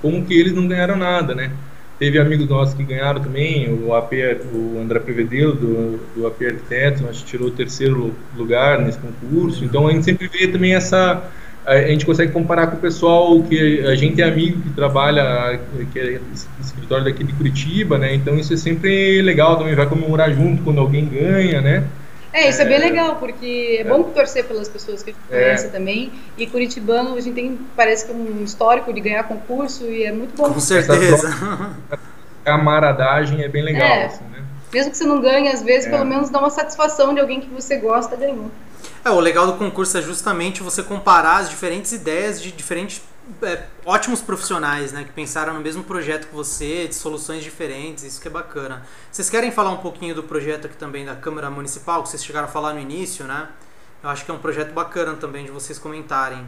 como 0.01 0.25
que 0.25 0.37
eles 0.37 0.51
não 0.51 0.67
ganharam 0.67 0.97
nada, 0.97 1.33
né? 1.33 1.49
Teve 1.97 2.19
amigos 2.19 2.47
nossos 2.47 2.75
que 2.75 2.83
ganharam 2.83 3.21
também, 3.21 3.73
o 3.73 3.95
AP, 3.95 4.11
o 4.53 4.77
André 4.79 4.99
Prevedelo, 4.99 5.53
do, 5.53 5.99
do 6.13 6.27
AP 6.27 6.41
Arquitetos, 6.43 7.05
acho 7.05 7.23
que 7.23 7.31
tirou 7.31 7.47
o 7.47 7.51
terceiro 7.51 8.13
lugar 8.35 8.79
nesse 8.81 8.99
concurso. 8.99 9.63
Então 9.63 9.87
a 9.87 9.91
gente 9.93 10.03
sempre 10.03 10.27
vê 10.27 10.47
também 10.47 10.75
essa 10.75 11.23
a 11.67 11.87
gente 11.87 12.05
consegue 12.05 12.31
comparar 12.31 12.67
com 12.67 12.77
o 12.77 12.79
pessoal 12.79 13.43
que 13.43 13.85
a 13.85 13.93
gente 13.95 14.21
é 14.21 14.25
amigo 14.25 14.61
que 14.61 14.69
trabalha, 14.69 15.59
que 15.91 15.99
é 15.99 16.19
escritório 16.61 17.03
daqui 17.03 17.25
de 17.25 17.33
Curitiba, 17.33 17.97
né? 17.97 18.13
Então 18.13 18.35
isso 18.37 18.53
é 18.53 18.57
sempre 18.57 19.21
legal 19.21 19.57
também, 19.57 19.75
vai 19.75 19.85
comemorar 19.85 20.31
junto 20.33 20.63
quando 20.63 20.79
alguém 20.79 21.05
ganha, 21.05 21.59
né? 21.59 21.83
É, 22.31 22.49
isso 22.49 22.61
é, 22.61 22.65
é 22.65 22.67
bem 22.67 22.79
legal, 22.79 23.17
porque 23.17 23.77
é, 23.79 23.81
é, 23.81 23.83
bom 23.83 24.03
torcer 24.03 24.45
pelas 24.45 24.69
pessoas 24.69 25.03
que 25.03 25.09
a 25.09 25.13
gente 25.13 25.23
é. 25.29 25.43
conhece 25.43 25.69
também. 25.69 26.11
E 26.37 26.47
Curitibano, 26.47 27.15
a 27.15 27.21
gente 27.21 27.33
tem, 27.33 27.59
parece 27.75 28.05
que 28.05 28.13
um 28.13 28.43
histórico 28.43 28.93
de 28.93 29.01
ganhar 29.01 29.23
concurso 29.23 29.85
e 29.85 30.03
é 30.03 30.11
muito 30.11 30.37
bom. 30.37 30.53
Com 30.53 30.59
certeza. 30.59 31.75
camaradagem 32.45 33.43
é 33.43 33.49
bem 33.49 33.63
legal, 33.63 33.87
é. 33.87 34.05
assim, 34.05 34.23
né? 34.31 34.41
Mesmo 34.71 34.91
que 34.91 34.97
você 34.97 35.05
não 35.05 35.19
ganhe, 35.19 35.49
às 35.49 35.61
vezes, 35.61 35.87
é. 35.87 35.89
pelo 35.89 36.05
menos 36.05 36.29
dá 36.29 36.39
uma 36.39 36.49
satisfação 36.49 37.13
de 37.13 37.19
alguém 37.19 37.41
que 37.41 37.49
você 37.49 37.75
gosta 37.77 38.15
ganhou. 38.15 38.49
É, 39.03 39.09
o 39.09 39.19
legal 39.19 39.47
do 39.47 39.53
concurso 39.53 39.97
é 39.97 40.01
justamente 40.01 40.61
você 40.61 40.83
comparar 40.83 41.37
as 41.37 41.49
diferentes 41.49 41.91
ideias 41.91 42.41
de 42.41 42.51
diferentes 42.51 43.01
é, 43.41 43.63
ótimos 43.85 44.21
profissionais, 44.21 44.91
né, 44.91 45.03
que 45.03 45.11
pensaram 45.11 45.53
no 45.53 45.59
mesmo 45.59 45.83
projeto 45.83 46.27
que 46.27 46.33
você, 46.33 46.87
de 46.87 46.95
soluções 46.95 47.43
diferentes, 47.43 48.03
isso 48.03 48.21
que 48.21 48.27
é 48.27 48.31
bacana. 48.31 48.83
Vocês 49.11 49.29
querem 49.29 49.51
falar 49.51 49.71
um 49.71 49.77
pouquinho 49.77 50.15
do 50.15 50.23
projeto 50.23 50.67
aqui 50.67 50.77
também 50.77 51.05
da 51.05 51.15
Câmara 51.15 51.49
Municipal, 51.49 52.03
que 52.03 52.09
vocês 52.09 52.23
chegaram 52.23 52.47
a 52.47 52.51
falar 52.51 52.73
no 52.73 52.79
início, 52.79 53.25
né? 53.25 53.47
Eu 54.03 54.09
acho 54.09 54.23
que 54.23 54.31
é 54.31 54.33
um 54.33 54.39
projeto 54.39 54.71
bacana 54.73 55.13
também 55.13 55.43
de 55.43 55.51
vocês 55.51 55.77
comentarem. 55.77 56.47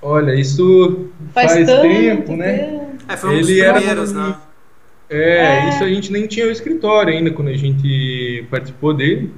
Olha, 0.00 0.34
isso 0.34 1.10
faz, 1.32 1.52
faz 1.52 1.66
tempo, 1.66 2.36
né? 2.36 2.96
É, 3.08 3.16
foi 3.16 3.30
um 3.30 3.40
dos 3.40 3.48
Ele 3.48 3.72
primeiros, 3.72 4.10
era... 4.12 4.20
né? 4.20 4.36
É, 5.08 5.38
é, 5.38 5.68
isso 5.68 5.84
a 5.84 5.88
gente 5.88 6.12
nem 6.12 6.26
tinha 6.26 6.46
o 6.46 6.50
escritório 6.50 7.12
ainda 7.12 7.30
quando 7.30 7.48
a 7.48 7.56
gente 7.56 8.46
participou 8.50 8.92
dele. 8.92 9.32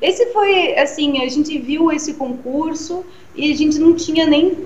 Esse 0.00 0.26
foi, 0.26 0.78
assim, 0.78 1.22
a 1.22 1.28
gente 1.28 1.58
viu 1.58 1.92
esse 1.92 2.14
concurso 2.14 3.04
e 3.34 3.52
a 3.52 3.56
gente 3.56 3.78
não 3.78 3.94
tinha 3.94 4.26
nem 4.26 4.56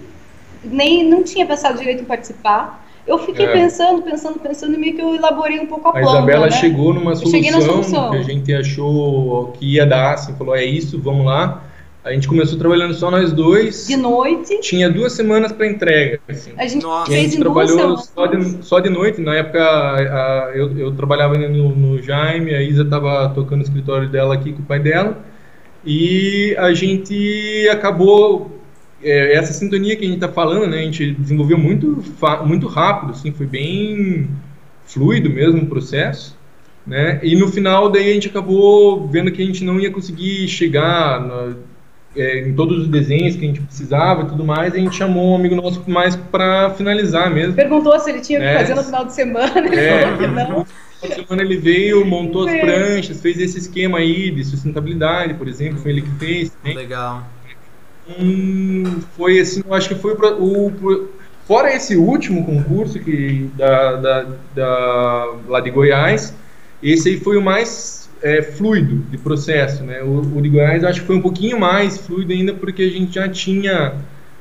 nem 0.62 1.04
não 1.04 1.22
tinha 1.22 1.44
pensado 1.44 1.78
direito 1.78 2.02
em 2.02 2.06
participar. 2.06 2.82
Eu 3.06 3.18
fiquei 3.18 3.44
é. 3.44 3.52
pensando, 3.52 4.00
pensando, 4.02 4.38
pensando, 4.38 4.74
e 4.74 4.78
meio 4.78 4.94
que 4.94 5.02
eu 5.02 5.14
elaborei 5.14 5.60
um 5.60 5.66
pouco 5.66 5.88
a, 5.88 5.90
a 5.90 5.92
planta. 5.92 6.08
A 6.08 6.12
Isabela 6.12 6.46
né? 6.46 6.52
chegou 6.52 6.94
numa 6.94 7.14
solução, 7.14 7.60
solução, 7.60 8.10
que 8.10 8.16
a 8.16 8.22
gente 8.22 8.54
achou 8.54 9.52
que 9.52 9.74
ia 9.74 9.84
dar, 9.84 10.14
assim, 10.14 10.34
falou, 10.34 10.56
é 10.56 10.64
isso, 10.64 10.98
vamos 10.98 11.26
lá. 11.26 11.62
A 12.04 12.12
gente 12.12 12.28
começou 12.28 12.58
trabalhando 12.58 12.92
só 12.92 13.10
nós 13.10 13.32
dois. 13.32 13.86
De 13.86 13.96
noite. 13.96 14.60
Tinha 14.60 14.90
duas 14.90 15.14
semanas 15.14 15.52
para 15.52 15.66
entrega. 15.66 16.20
Assim. 16.28 16.52
A 16.54 16.66
gente, 16.66 16.82
Nossa. 16.82 17.10
a 17.10 17.16
gente 17.16 17.38
trabalhou 17.38 17.96
só 17.96 18.26
de, 18.26 18.62
só 18.62 18.78
de 18.78 18.90
noite. 18.90 19.22
Na 19.22 19.34
época, 19.36 19.58
a, 19.58 19.96
a, 19.96 20.52
eu, 20.54 20.78
eu 20.78 20.92
trabalhava 20.92 21.38
no, 21.38 21.74
no 21.74 22.02
Jaime, 22.02 22.54
a 22.54 22.60
Isa 22.60 22.82
estava 22.82 23.30
tocando 23.30 23.60
no 23.60 23.64
escritório 23.64 24.06
dela 24.06 24.34
aqui 24.34 24.52
com 24.52 24.60
o 24.60 24.66
pai 24.66 24.80
dela. 24.80 25.24
E 25.82 26.54
a 26.58 26.74
gente 26.74 27.66
acabou. 27.72 28.50
É, 29.02 29.34
essa 29.34 29.54
sintonia 29.54 29.96
que 29.96 30.04
a 30.04 30.06
gente 30.06 30.16
está 30.16 30.28
falando, 30.28 30.66
né? 30.66 30.80
A 30.80 30.84
gente 30.84 31.12
desenvolveu 31.12 31.56
muito, 31.56 32.04
muito 32.44 32.66
rápido, 32.66 33.12
assim, 33.12 33.32
foi 33.32 33.46
bem 33.46 34.28
fluido 34.84 35.30
mesmo 35.30 35.62
o 35.62 35.66
processo. 35.66 36.36
Né? 36.86 37.18
E 37.22 37.34
no 37.34 37.48
final 37.48 37.88
daí 37.88 38.10
a 38.10 38.12
gente 38.12 38.28
acabou 38.28 39.08
vendo 39.08 39.32
que 39.32 39.42
a 39.42 39.46
gente 39.46 39.64
não 39.64 39.80
ia 39.80 39.90
conseguir 39.90 40.46
chegar 40.48 41.18
no, 41.18 41.56
é, 42.16 42.40
em 42.40 42.54
todos 42.54 42.82
os 42.82 42.88
desenhos 42.88 43.36
que 43.36 43.44
a 43.44 43.48
gente 43.48 43.60
precisava 43.60 44.22
e 44.22 44.26
tudo 44.26 44.44
mais, 44.44 44.74
a 44.74 44.78
gente 44.78 44.94
chamou 44.96 45.32
um 45.32 45.36
amigo 45.36 45.54
nosso 45.54 45.82
mais 45.88 46.14
para 46.16 46.70
finalizar 46.70 47.30
mesmo. 47.30 47.54
Perguntou 47.54 47.98
se 47.98 48.10
ele 48.10 48.20
tinha 48.20 48.38
que 48.38 48.44
é, 48.44 48.58
fazer 48.58 48.74
no 48.74 48.84
final 48.84 49.04
de 49.04 49.12
semana, 49.12 49.58
ele 49.58 49.76
é, 49.76 50.02
falou 50.02 50.18
que 50.18 50.26
não. 50.26 50.58
No 50.60 50.64
final 50.64 51.08
de 51.08 51.14
semana 51.14 51.42
ele 51.42 51.56
veio, 51.56 52.04
montou 52.04 52.48
as 52.48 52.60
pranchas, 52.60 53.20
fez 53.20 53.38
esse 53.38 53.58
esquema 53.58 53.98
aí 53.98 54.30
de 54.30 54.44
sustentabilidade, 54.44 55.34
por 55.34 55.48
exemplo, 55.48 55.78
foi 55.78 55.90
ele 55.90 56.02
que 56.02 56.10
fez. 56.12 56.52
Né? 56.64 56.74
Legal. 56.74 57.26
Hum, 58.18 59.00
foi 59.16 59.40
assim, 59.40 59.62
eu 59.66 59.74
acho 59.74 59.88
que 59.88 59.94
foi 59.94 60.14
o, 60.14 60.66
o 60.68 61.08
fora 61.46 61.74
esse 61.74 61.96
último 61.96 62.44
concurso 62.44 62.98
que 62.98 63.50
da, 63.56 63.96
da, 63.96 64.26
da 64.54 65.34
lá 65.48 65.60
de 65.60 65.70
Goiás, 65.70 66.34
esse 66.82 67.08
aí 67.08 67.20
foi 67.20 67.36
o 67.36 67.42
mais 67.42 68.03
é, 68.24 68.40
fluido 68.40 69.04
de 69.10 69.18
processo, 69.18 69.84
né? 69.84 70.02
O, 70.02 70.38
o 70.38 70.40
de 70.40 70.48
Goiás 70.48 70.82
acho 70.82 71.02
que 71.02 71.06
foi 71.06 71.16
um 71.16 71.20
pouquinho 71.20 71.60
mais 71.60 71.98
fluido 71.98 72.32
ainda 72.32 72.54
porque 72.54 72.82
a 72.82 72.88
gente 72.88 73.14
já 73.14 73.28
tinha 73.28 73.96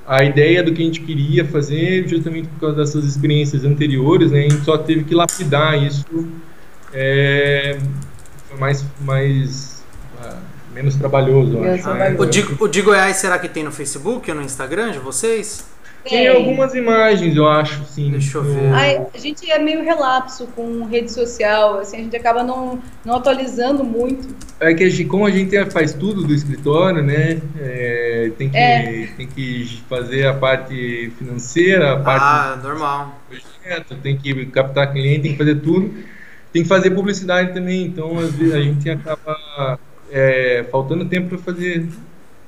a 0.08 0.24
ideia 0.24 0.64
do 0.64 0.74
que 0.74 0.82
a 0.82 0.86
gente 0.86 1.02
queria 1.02 1.44
fazer 1.44 2.08
justamente 2.08 2.48
por 2.48 2.62
causa 2.62 2.78
dessas 2.78 3.04
experiências 3.04 3.66
anteriores, 3.66 4.32
né? 4.32 4.40
A 4.40 4.50
gente 4.50 4.64
só 4.64 4.78
teve 4.78 5.04
que 5.04 5.14
lapidar 5.14 5.82
isso, 5.84 6.06
é, 6.94 7.78
foi 8.50 8.58
mais, 8.58 8.86
mais 9.02 9.84
uh, 10.18 10.38
menos 10.74 10.96
trabalhoso, 10.96 11.62
acho. 11.64 11.94
Né? 11.94 12.16
O, 12.18 12.26
de, 12.26 12.46
o 12.60 12.68
de 12.70 12.82
Goiás 12.82 13.18
será 13.18 13.38
que 13.38 13.50
tem 13.50 13.64
no 13.64 13.72
Facebook 13.72 14.32
ou 14.32 14.38
no 14.38 14.44
Instagram 14.44 14.92
de 14.92 15.00
vocês? 15.00 15.73
Tem 16.04 16.28
algumas 16.28 16.74
imagens, 16.76 17.36
eu 17.36 17.48
acho, 17.48 17.84
sim. 17.86 18.12
Deixa 18.12 18.38
eu 18.38 18.44
ver. 18.44 18.74
Ai, 18.74 19.08
a 19.14 19.18
gente 19.18 19.50
é 19.50 19.58
meio 19.58 19.84
relapso 19.84 20.48
com 20.48 20.84
rede 20.84 21.12
social, 21.12 21.80
assim, 21.80 21.98
a 21.98 22.00
gente 22.02 22.16
acaba 22.16 22.44
não, 22.44 22.82
não 23.06 23.16
atualizando 23.16 23.84
muito. 23.84 24.36
É 24.60 24.74
que 24.74 24.84
a 24.84 24.90
gente, 24.90 25.06
como 25.06 25.26
a 25.26 25.32
gente 25.32 25.56
faz 25.72 25.94
tudo 25.94 26.24
do 26.24 26.34
escritório, 26.34 27.02
né? 27.02 27.42
É, 27.60 28.32
tem, 28.38 28.50
que, 28.50 28.58
é. 28.58 29.08
tem 29.16 29.28
que 29.28 29.82
fazer 29.90 30.28
a 30.28 30.34
parte 30.34 31.12
financeira, 31.18 31.94
a 31.94 32.00
parte. 32.00 32.24
Ah, 32.24 32.60
normal. 32.62 33.22
Projeto, 33.30 33.96
tem 33.96 34.18
que 34.18 34.46
captar 34.48 34.92
cliente, 34.92 35.22
tem 35.22 35.32
que 35.32 35.38
fazer 35.38 35.56
tudo. 35.56 35.94
Tem 36.52 36.62
que 36.62 36.68
fazer 36.68 36.92
publicidade 36.92 37.54
também, 37.54 37.86
então 37.86 38.20
às 38.20 38.32
vezes 38.32 38.54
a 38.54 38.62
gente 38.62 38.88
acaba 38.88 39.80
é, 40.12 40.64
faltando 40.72 41.04
tempo 41.06 41.30
para 41.30 41.40
fazer 41.40 41.88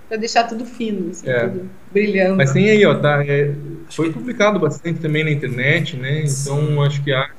para 0.07 0.17
deixar 0.17 0.43
tudo 0.43 0.65
fino, 0.65 1.11
assim, 1.11 1.29
é. 1.29 1.47
tudo 1.47 1.69
brilhando. 1.91 2.35
Mas 2.35 2.51
tem 2.51 2.69
aí, 2.69 2.85
ó, 2.85 2.95
tá, 2.95 3.23
é, 3.25 3.51
foi 3.89 4.11
publicado 4.11 4.59
bastante 4.59 4.99
também 4.99 5.23
na 5.23 5.31
internet, 5.31 5.97
né? 5.97 6.23
Então 6.23 6.81
acho 6.83 7.03
que 7.03 7.11
há 7.11 7.29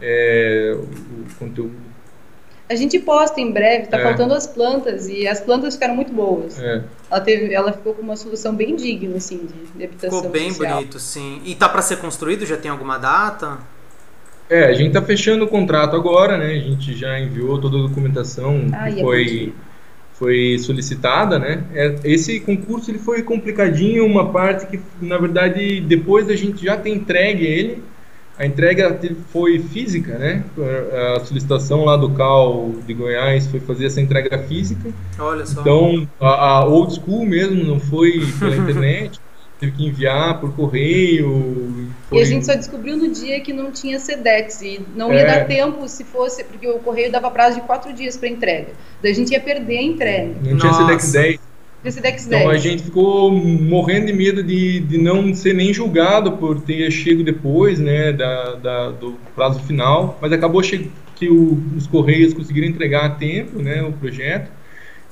é, 0.00 0.76
o, 0.76 1.34
conteúdo. 1.38 1.88
A 2.70 2.74
gente 2.74 2.98
posta 2.98 3.40
em 3.40 3.50
breve, 3.50 3.86
tá 3.86 3.98
é. 3.98 4.02
faltando 4.02 4.34
as 4.34 4.46
plantas 4.46 5.08
e 5.08 5.26
as 5.26 5.40
plantas 5.40 5.74
ficaram 5.74 5.96
muito 5.96 6.12
boas. 6.12 6.60
É. 6.60 6.84
Ela, 7.10 7.20
teve, 7.20 7.54
ela 7.54 7.72
ficou 7.72 7.94
com 7.94 8.02
uma 8.02 8.16
solução 8.16 8.54
bem 8.54 8.76
digna, 8.76 9.16
assim, 9.16 9.38
de, 9.38 9.78
de 9.78 9.84
habitação 9.84 10.18
Ficou 10.18 10.30
bem 10.30 10.50
social. 10.50 10.76
bonito, 10.76 10.98
sim. 10.98 11.40
E 11.44 11.54
tá 11.54 11.66
para 11.68 11.80
ser 11.80 11.96
construído? 11.96 12.44
Já 12.44 12.58
tem 12.58 12.70
alguma 12.70 12.98
data? 12.98 13.58
É, 14.50 14.64
a 14.64 14.74
gente 14.74 14.92
tá 14.92 15.02
fechando 15.02 15.44
o 15.44 15.48
contrato 15.48 15.96
agora, 15.96 16.36
né? 16.36 16.46
A 16.46 16.58
gente 16.58 16.94
já 16.94 17.18
enviou 17.18 17.58
toda 17.58 17.78
a 17.78 17.82
documentação 17.82 18.66
ah, 18.72 18.90
que 18.90 19.00
foi 19.00 19.54
foi 20.18 20.58
solicitada, 20.58 21.38
né? 21.38 21.64
É, 21.72 21.94
esse 22.04 22.40
concurso 22.40 22.90
ele 22.90 22.98
foi 22.98 23.22
complicadinho, 23.22 24.04
uma 24.04 24.30
parte 24.30 24.66
que 24.66 24.80
na 25.00 25.16
verdade 25.16 25.80
depois 25.80 26.28
a 26.28 26.34
gente 26.34 26.64
já 26.64 26.76
tem 26.76 26.94
entregue 26.94 27.46
ele, 27.46 27.82
a 28.36 28.46
entrega 28.46 28.98
foi 29.32 29.58
física, 29.58 30.16
né? 30.16 30.44
A 31.16 31.20
solicitação 31.24 31.84
lá 31.84 31.96
do 31.96 32.10
CAL 32.10 32.72
de 32.86 32.94
Goiás 32.94 33.46
foi 33.48 33.58
fazer 33.58 33.86
essa 33.86 34.00
entrega 34.00 34.38
física. 34.38 34.90
Olha 35.18 35.44
só. 35.44 35.60
Então 35.60 36.06
a, 36.20 36.58
a 36.58 36.64
old 36.64 36.94
school 36.94 37.24
mesmo 37.26 37.64
não 37.64 37.80
foi 37.80 38.24
pela 38.38 38.54
internet 38.58 39.20
teve 39.58 39.72
que 39.72 39.86
enviar 39.86 40.40
por 40.40 40.54
correio. 40.54 41.90
Foi... 42.08 42.18
E 42.18 42.20
a 42.20 42.24
gente 42.24 42.46
só 42.46 42.54
descobriu 42.54 42.96
no 42.96 43.10
dia 43.10 43.40
que 43.40 43.52
não 43.52 43.70
tinha 43.70 43.98
SEDEX 43.98 44.62
e 44.62 44.80
não 44.94 45.12
ia 45.12 45.20
é... 45.20 45.26
dar 45.26 45.46
tempo 45.46 45.88
se 45.88 46.04
fosse, 46.04 46.44
porque 46.44 46.66
o 46.68 46.78
correio 46.78 47.10
dava 47.10 47.30
prazo 47.30 47.60
de 47.60 47.66
quatro 47.66 47.92
dias 47.92 48.16
para 48.16 48.28
entrega. 48.28 48.68
Daí 49.02 49.12
a 49.12 49.14
gente 49.14 49.32
ia 49.32 49.40
perder 49.40 49.78
a 49.78 49.82
entrega. 49.82 50.34
Não 50.42 50.58
tinha 50.58 50.72
SEDEX 50.72 51.12
10. 51.12 51.48
SEDEX 51.90 52.26
então 52.26 52.50
a 52.50 52.56
gente 52.56 52.82
ficou 52.82 53.30
morrendo 53.30 54.06
de 54.06 54.12
medo 54.12 54.42
de, 54.42 54.80
de 54.80 54.98
não 54.98 55.32
ser 55.32 55.54
nem 55.54 55.72
julgado 55.72 56.32
por 56.32 56.60
ter 56.60 56.90
chego 56.90 57.22
depois, 57.22 57.78
né, 57.78 58.12
da, 58.12 58.54
da 58.56 58.90
do 58.90 59.16
prazo 59.34 59.60
final, 59.60 60.18
mas 60.20 60.32
acabou 60.32 60.60
que 60.60 61.28
o, 61.28 61.62
os 61.76 61.86
correios 61.86 62.34
conseguiram 62.34 62.68
entregar 62.68 63.06
a 63.06 63.10
tempo, 63.10 63.62
né, 63.62 63.82
o 63.82 63.92
projeto. 63.92 64.50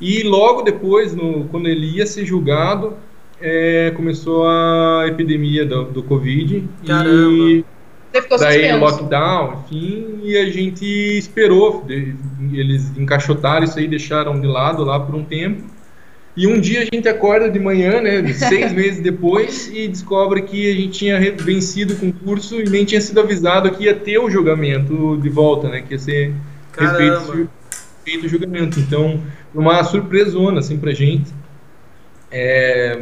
E 0.01 0.23
logo 0.25 0.63
depois, 0.63 1.15
no, 1.15 1.45
quando 1.45 1.69
ele 1.69 1.87
ia 1.87 2.07
ser 2.07 2.27
julgado, 2.27 2.95
é, 3.41 3.93
começou 3.95 4.47
a 4.49 5.05
epidemia 5.07 5.65
do, 5.65 5.85
do 5.85 6.03
Covid. 6.03 6.69
Caramba. 6.87 7.33
E 7.33 7.65
daí 8.39 8.73
o 8.73 8.79
lockdown, 8.79 9.65
enfim, 9.65 10.21
e 10.23 10.37
a 10.37 10.47
gente 10.51 10.85
esperou. 11.19 11.85
Eles 11.89 12.97
encaixotaram 12.97 13.65
isso 13.65 13.79
aí, 13.79 13.87
deixaram 13.87 14.41
de 14.41 14.47
lado 14.47 14.85
lá 14.85 14.99
por 14.99 15.15
um 15.15 15.25
tempo. 15.25 15.65
E 16.37 16.47
um 16.47 16.61
dia 16.61 16.83
a 16.83 16.85
gente 16.85 17.09
acorda 17.09 17.51
de 17.51 17.59
manhã, 17.59 18.01
né, 18.01 18.27
seis 18.33 18.73
meses 18.73 19.01
depois, 19.01 19.69
e 19.73 19.89
descobre 19.89 20.43
que 20.43 20.71
a 20.71 20.75
gente 20.75 20.99
tinha 20.99 21.19
vencido 21.33 21.95
o 21.95 21.97
concurso 21.97 22.61
e 22.61 22.69
nem 22.69 22.85
tinha 22.85 23.01
sido 23.01 23.21
avisado 23.21 23.71
que 23.71 23.85
ia 23.85 23.95
ter 23.95 24.19
o 24.19 24.31
julgamento 24.31 25.17
de 25.17 25.31
volta, 25.31 25.69
né, 25.69 25.81
que 25.81 25.95
ia 25.95 25.99
ser 25.99 26.35
feito, 26.73 27.49
feito 28.05 28.27
o 28.27 28.29
julgamento. 28.29 28.79
Então, 28.79 29.23
uma 29.55 29.83
surpresona, 29.83 30.61
assim, 30.61 30.79
pra 30.79 30.93
gente. 30.93 31.33
É, 32.31 33.01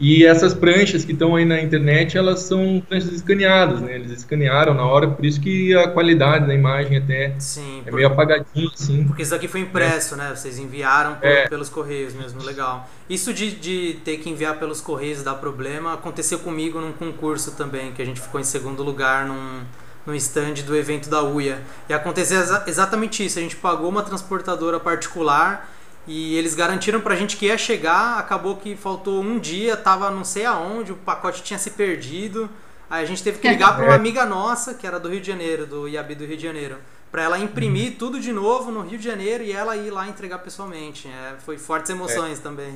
e 0.00 0.24
essas 0.24 0.54
pranchas 0.54 1.04
que 1.04 1.12
estão 1.12 1.36
aí 1.36 1.44
na 1.44 1.60
internet, 1.60 2.16
elas 2.16 2.40
são 2.40 2.82
pranchas 2.88 3.12
escaneadas, 3.12 3.82
né? 3.82 3.96
Eles 3.96 4.10
escanearam 4.10 4.72
na 4.72 4.86
hora, 4.86 5.08
por 5.08 5.26
isso 5.26 5.38
que 5.38 5.76
a 5.76 5.88
qualidade 5.88 6.46
da 6.46 6.54
imagem 6.54 6.96
até 6.96 7.34
Sim, 7.38 7.82
é 7.84 7.90
meio 7.90 8.06
apagadinha, 8.06 8.70
assim. 8.72 9.04
Porque 9.04 9.22
isso 9.22 9.34
aqui 9.34 9.46
foi 9.46 9.60
impresso, 9.60 10.14
é. 10.14 10.16
né? 10.16 10.32
Vocês 10.34 10.58
enviaram 10.58 11.16
por, 11.16 11.26
é. 11.26 11.46
pelos 11.48 11.68
correios 11.68 12.14
mesmo, 12.14 12.42
legal. 12.42 12.88
Isso 13.10 13.34
de, 13.34 13.50
de 13.50 13.98
ter 14.02 14.16
que 14.16 14.30
enviar 14.30 14.58
pelos 14.58 14.80
correios 14.80 15.22
dar 15.22 15.34
problema, 15.34 15.92
aconteceu 15.92 16.38
comigo 16.38 16.80
num 16.80 16.92
concurso 16.92 17.52
também, 17.52 17.92
que 17.92 18.00
a 18.00 18.04
gente 18.06 18.22
ficou 18.22 18.40
em 18.40 18.44
segundo 18.44 18.82
lugar 18.82 19.26
num, 19.26 19.60
no 20.06 20.14
stand 20.14 20.54
do 20.66 20.74
evento 20.74 21.10
da 21.10 21.22
UIA. 21.22 21.60
E 21.90 21.92
aconteceu 21.92 22.40
exa 22.40 22.64
exatamente 22.66 23.22
isso, 23.22 23.38
a 23.38 23.42
gente 23.42 23.56
pagou 23.56 23.90
uma 23.90 24.02
transportadora 24.02 24.80
particular 24.80 25.68
e 26.12 26.34
eles 26.34 26.56
garantiram 26.56 27.00
pra 27.00 27.14
gente 27.14 27.36
que 27.36 27.46
ia 27.46 27.56
chegar, 27.56 28.18
acabou 28.18 28.56
que 28.56 28.74
faltou 28.74 29.22
um 29.22 29.38
dia, 29.38 29.76
tava 29.76 30.10
não 30.10 30.24
sei 30.24 30.44
aonde, 30.44 30.90
o 30.90 30.96
pacote 30.96 31.40
tinha 31.40 31.56
se 31.56 31.70
perdido. 31.70 32.50
Aí 32.90 33.04
a 33.04 33.06
gente 33.06 33.22
teve 33.22 33.38
que 33.38 33.46
ligar 33.48 33.76
para 33.76 33.84
uma 33.84 33.92
é. 33.92 33.96
amiga 33.96 34.26
nossa, 34.26 34.74
que 34.74 34.84
era 34.84 34.98
do 34.98 35.08
Rio 35.08 35.20
de 35.20 35.28
Janeiro, 35.28 35.68
do 35.68 35.86
IAB 35.86 36.16
do 36.16 36.26
Rio 36.26 36.36
de 36.36 36.42
Janeiro, 36.42 36.78
para 37.12 37.22
ela 37.22 37.38
imprimir 37.38 37.92
uhum. 37.92 37.96
tudo 37.96 38.18
de 38.18 38.32
novo 38.32 38.72
no 38.72 38.80
Rio 38.80 38.98
de 38.98 39.04
Janeiro 39.04 39.44
e 39.44 39.52
ela 39.52 39.76
ir 39.76 39.92
lá 39.92 40.08
entregar 40.08 40.38
pessoalmente. 40.38 41.06
É, 41.06 41.34
foi 41.38 41.56
fortes 41.56 41.88
emoções 41.92 42.40
é. 42.40 42.42
também. 42.42 42.74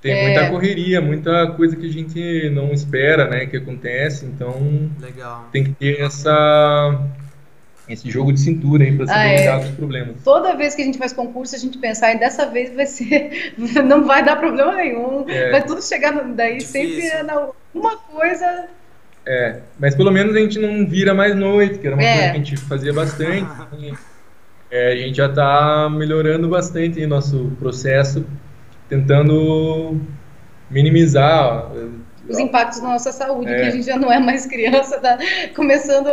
Tem 0.00 0.12
é. 0.12 0.22
muita 0.22 0.48
correria, 0.48 1.00
muita 1.00 1.50
coisa 1.56 1.74
que 1.74 1.86
a 1.86 1.92
gente 1.92 2.48
não 2.50 2.72
espera, 2.72 3.28
né, 3.28 3.46
que 3.46 3.56
acontece, 3.56 4.24
então 4.24 4.88
Legal. 5.00 5.48
tem 5.50 5.64
que 5.64 5.72
ter 5.72 6.00
essa 6.00 6.96
esse 7.88 8.10
jogo 8.10 8.32
de 8.32 8.40
cintura 8.40 8.84
aí 8.84 8.96
para 8.96 9.06
saber 9.06 9.20
ah, 9.20 9.40
lidar 9.40 9.56
é. 9.56 9.58
com 9.60 9.68
os 9.68 9.74
problemas. 9.76 10.16
Toda 10.24 10.56
vez 10.56 10.74
que 10.74 10.82
a 10.82 10.84
gente 10.84 10.98
faz 10.98 11.12
concurso, 11.12 11.54
a 11.54 11.58
gente 11.58 11.78
pensa, 11.78 12.08
ah, 12.08 12.14
dessa 12.14 12.46
vez 12.46 12.74
vai 12.74 12.86
ser, 12.86 13.54
não 13.84 14.04
vai 14.06 14.24
dar 14.24 14.36
problema 14.36 14.74
nenhum, 14.74 15.24
é. 15.28 15.50
vai 15.50 15.64
tudo 15.64 15.82
chegar 15.82 16.12
daí 16.12 16.58
Difícil. 16.58 17.00
sempre 17.00 17.22
na 17.22 17.48
uma 17.74 17.96
coisa. 17.96 18.66
É, 19.24 19.60
mas 19.78 19.94
pelo 19.94 20.10
menos 20.10 20.34
a 20.34 20.38
gente 20.38 20.58
não 20.58 20.86
vira 20.86 21.12
mais 21.12 21.34
noite, 21.34 21.78
que 21.78 21.86
era 21.86 21.96
uma 21.96 22.02
é. 22.02 22.12
coisa 22.12 22.30
que 22.30 22.30
a 22.30 22.38
gente 22.38 22.56
fazia 22.56 22.92
bastante. 22.92 23.46
é, 24.70 24.92
a 24.92 24.96
gente 24.96 25.16
já 25.16 25.26
está 25.26 25.88
melhorando 25.90 26.48
bastante 26.48 27.02
o 27.04 27.08
nosso 27.08 27.52
processo, 27.58 28.24
tentando 28.88 30.00
minimizar 30.70 31.70
os 32.28 32.38
impactos 32.38 32.80
na 32.80 32.90
nossa 32.90 33.12
saúde, 33.12 33.50
é. 33.52 33.56
que 33.56 33.62
a 33.62 33.70
gente 33.70 33.86
já 33.86 33.96
não 33.96 34.12
é 34.12 34.18
mais 34.18 34.46
criança, 34.46 34.98
tá 34.98 35.18
começando, 35.54 36.08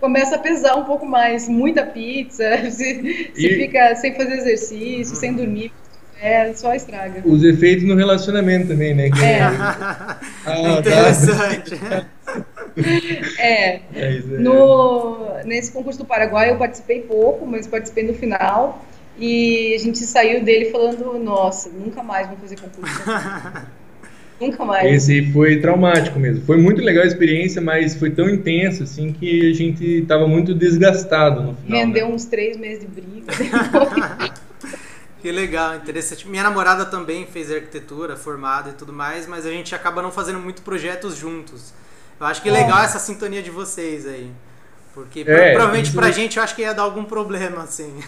começa 0.00 0.36
a 0.36 0.38
pesar 0.38 0.76
um 0.76 0.84
pouco 0.84 1.06
mais, 1.06 1.48
muita 1.48 1.84
pizza, 1.84 2.44
se, 2.70 3.30
se 3.34 3.46
e... 3.46 3.56
fica 3.56 3.94
sem 3.96 4.14
fazer 4.14 4.34
exercício, 4.34 5.16
sem 5.16 5.34
dormir, 5.34 5.72
é, 6.20 6.54
só 6.54 6.74
estraga. 6.74 7.22
Os 7.24 7.42
efeitos 7.44 7.84
no 7.84 7.94
relacionamento 7.94 8.68
também, 8.68 8.94
né? 8.94 9.10
Que 9.10 9.22
é. 9.22 9.40
ah, 9.44 10.78
Interessante. 10.78 11.74
é. 13.38 13.80
é 13.94 14.20
no, 14.38 15.42
nesse 15.44 15.70
concurso 15.70 15.98
do 15.98 16.04
Paraguai 16.06 16.50
eu 16.50 16.56
participei 16.56 17.02
pouco, 17.02 17.46
mas 17.46 17.66
participei 17.66 18.04
no 18.04 18.14
final. 18.14 18.86
E 19.18 19.74
a 19.74 19.78
gente 19.78 19.98
saiu 19.98 20.42
dele 20.42 20.70
falando, 20.70 21.18
nossa, 21.18 21.68
nunca 21.68 22.02
mais 22.02 22.26
vou 22.26 22.36
fazer 22.38 22.58
concurso. 22.58 23.02
Nunca 24.40 24.64
mais. 24.64 24.92
Esse 24.92 25.32
foi 25.32 25.60
traumático 25.60 26.18
mesmo. 26.18 26.44
Foi 26.44 26.56
muito 26.56 26.82
legal 26.82 27.04
a 27.04 27.06
experiência, 27.06 27.60
mas 27.60 27.94
foi 27.94 28.10
tão 28.10 28.28
intenso 28.28 28.82
assim 28.82 29.12
que 29.12 29.50
a 29.50 29.54
gente 29.54 29.84
estava 29.84 30.26
muito 30.26 30.54
desgastado 30.54 31.42
no 31.42 31.54
final. 31.54 31.78
Rendeu 31.80 32.08
né? 32.08 32.14
uns 32.14 32.24
três 32.24 32.56
meses 32.56 32.80
de 32.80 32.86
briga. 32.86 33.32
Que 35.24 35.32
legal, 35.32 35.76
interessante. 35.76 36.28
Minha 36.28 36.42
namorada 36.42 36.84
também 36.84 37.24
fez 37.24 37.50
arquitetura, 37.50 38.14
formada 38.14 38.68
e 38.68 38.72
tudo 38.74 38.92
mais, 38.92 39.26
mas 39.26 39.46
a 39.46 39.50
gente 39.50 39.74
acaba 39.74 40.02
não 40.02 40.12
fazendo 40.12 40.38
muito 40.38 40.60
projetos 40.60 41.16
juntos. 41.16 41.72
Eu 42.20 42.26
acho 42.26 42.42
que 42.42 42.50
é 42.50 42.52
legal 42.52 42.82
essa 42.82 42.98
sintonia 42.98 43.42
de 43.42 43.50
vocês 43.50 44.06
aí. 44.06 44.30
Porque 44.92 45.24
é, 45.26 45.52
provavelmente 45.52 45.86
isso... 45.86 45.96
pra 45.96 46.10
gente 46.10 46.36
eu 46.36 46.42
acho 46.42 46.54
que 46.54 46.60
ia 46.60 46.74
dar 46.74 46.82
algum 46.82 47.04
problema, 47.04 47.62
assim. 47.62 47.98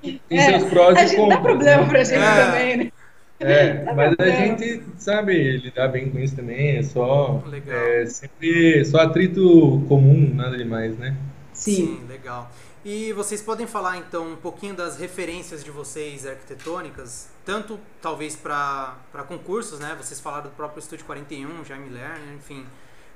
Tem 0.00 0.38
é, 0.38 0.58
seus 0.58 0.70
prós 0.70 1.12
e 1.12 1.16
contras. 1.16 1.38
Dá 1.38 1.42
problema 1.42 1.82
né? 1.82 1.88
pra 1.88 2.04
gente 2.04 2.22
é. 2.22 2.44
também, 2.44 2.76
né? 2.76 2.92
É, 3.40 3.92
mas 3.94 4.16
a 4.18 4.30
gente 4.30 4.82
sabe 4.98 5.58
lidar 5.58 5.88
bem 5.88 6.10
com 6.10 6.18
isso 6.18 6.34
também, 6.34 6.78
é 6.78 6.82
só 6.82 7.40
legal. 7.46 7.76
é 7.76 8.06
sempre 8.06 8.84
só 8.84 8.98
atrito 8.98 9.84
comum, 9.88 10.34
nada 10.34 10.56
demais, 10.56 10.98
né? 10.98 11.16
Sim. 11.52 11.74
Sim, 11.74 12.06
legal. 12.08 12.50
E 12.84 13.12
vocês 13.12 13.42
podem 13.42 13.66
falar 13.66 13.98
então 13.98 14.32
um 14.32 14.36
pouquinho 14.36 14.74
das 14.74 14.96
referências 14.96 15.62
de 15.62 15.70
vocês 15.70 16.26
arquitetônicas, 16.26 17.28
tanto 17.44 17.78
talvez 18.00 18.34
para 18.34 18.96
concursos, 19.26 19.78
né? 19.78 19.96
Vocês 20.00 20.20
falaram 20.20 20.44
do 20.44 20.50
próprio 20.50 20.80
Estúdio 20.80 21.04
41, 21.04 21.64
Jaime 21.64 21.90
Lerner, 21.90 22.34
enfim. 22.34 22.64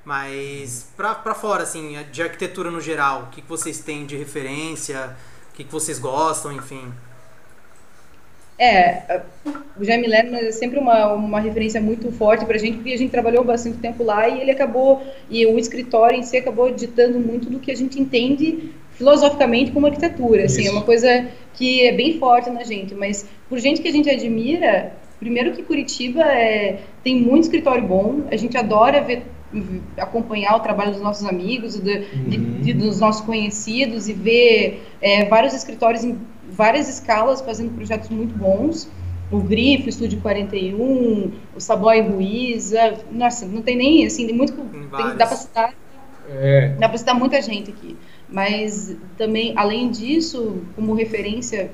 Mas 0.04 0.92
para 0.96 1.34
fora, 1.34 1.62
assim, 1.62 1.96
de 2.10 2.22
arquitetura 2.22 2.70
no 2.70 2.80
geral, 2.80 3.24
o 3.24 3.26
que, 3.28 3.40
que 3.40 3.48
vocês 3.48 3.78
têm 3.80 4.04
de 4.04 4.16
referência, 4.16 5.16
o 5.50 5.54
que, 5.54 5.64
que 5.64 5.72
vocês 5.72 5.98
gostam, 5.98 6.52
enfim. 6.52 6.92
É, 8.62 9.22
o 9.76 9.84
Jaime 9.84 10.06
Lerner 10.06 10.44
é 10.44 10.52
sempre 10.52 10.78
uma, 10.78 11.14
uma 11.14 11.40
referência 11.40 11.80
muito 11.80 12.12
forte 12.12 12.44
para 12.44 12.54
a 12.54 12.58
gente, 12.60 12.76
porque 12.76 12.92
a 12.92 12.96
gente 12.96 13.10
trabalhou 13.10 13.42
bastante 13.42 13.78
tempo 13.78 14.04
lá 14.04 14.28
e 14.28 14.40
ele 14.40 14.52
acabou, 14.52 15.02
e 15.28 15.44
o 15.44 15.58
escritório 15.58 16.16
em 16.16 16.22
si 16.22 16.36
acabou 16.36 16.72
ditando 16.72 17.18
muito 17.18 17.50
do 17.50 17.58
que 17.58 17.72
a 17.72 17.74
gente 17.74 18.00
entende 18.00 18.70
filosoficamente 18.92 19.72
como 19.72 19.86
arquitetura, 19.86 20.44
assim, 20.44 20.68
é 20.68 20.70
uma 20.70 20.82
coisa 20.82 21.26
que 21.54 21.84
é 21.84 21.90
bem 21.90 22.20
forte 22.20 22.50
na 22.50 22.62
gente, 22.62 22.94
mas 22.94 23.28
por 23.48 23.58
gente 23.58 23.82
que 23.82 23.88
a 23.88 23.92
gente 23.92 24.08
admira, 24.08 24.92
primeiro 25.18 25.50
que 25.54 25.64
Curitiba 25.64 26.22
é, 26.22 26.82
tem 27.02 27.16
muito 27.16 27.42
escritório 27.42 27.82
bom, 27.82 28.20
a 28.30 28.36
gente 28.36 28.56
adora 28.56 29.00
ver 29.00 29.24
acompanhar 29.98 30.56
o 30.56 30.60
trabalho 30.60 30.92
dos 30.92 31.00
nossos 31.00 31.26
amigos, 31.26 31.78
de, 31.78 31.90
uhum. 31.90 32.24
de, 32.28 32.36
de, 32.36 32.72
dos 32.72 33.00
nossos 33.00 33.22
conhecidos 33.22 34.08
e 34.08 34.12
ver 34.12 34.82
é, 35.00 35.24
vários 35.26 35.52
escritórios 35.52 36.04
em 36.04 36.16
várias 36.54 36.88
escalas 36.88 37.40
fazendo 37.40 37.74
projetos 37.74 38.08
muito 38.08 38.34
bons. 38.34 38.88
O 39.30 39.40
Grifo, 39.40 39.86
o 39.86 39.88
Estúdio 39.88 40.20
41, 40.20 41.32
o 41.56 41.60
Saboy 41.60 42.02
Ruiz, 42.02 42.72
nossa, 43.10 43.46
não 43.46 43.62
tem 43.62 43.76
nem, 43.76 44.06
assim, 44.06 44.26
tem 44.26 44.36
muito, 44.36 44.52
tem, 44.52 45.16
dá 45.16 45.26
para 45.26 45.36
citar, 45.36 45.74
é. 46.28 46.68
dá 46.78 46.86
para 46.88 46.98
citar 46.98 47.14
muita 47.14 47.40
gente 47.40 47.70
aqui. 47.70 47.96
Mas 48.28 48.94
também, 49.16 49.54
além 49.56 49.90
disso, 49.90 50.62
como 50.76 50.92
referência, 50.92 51.70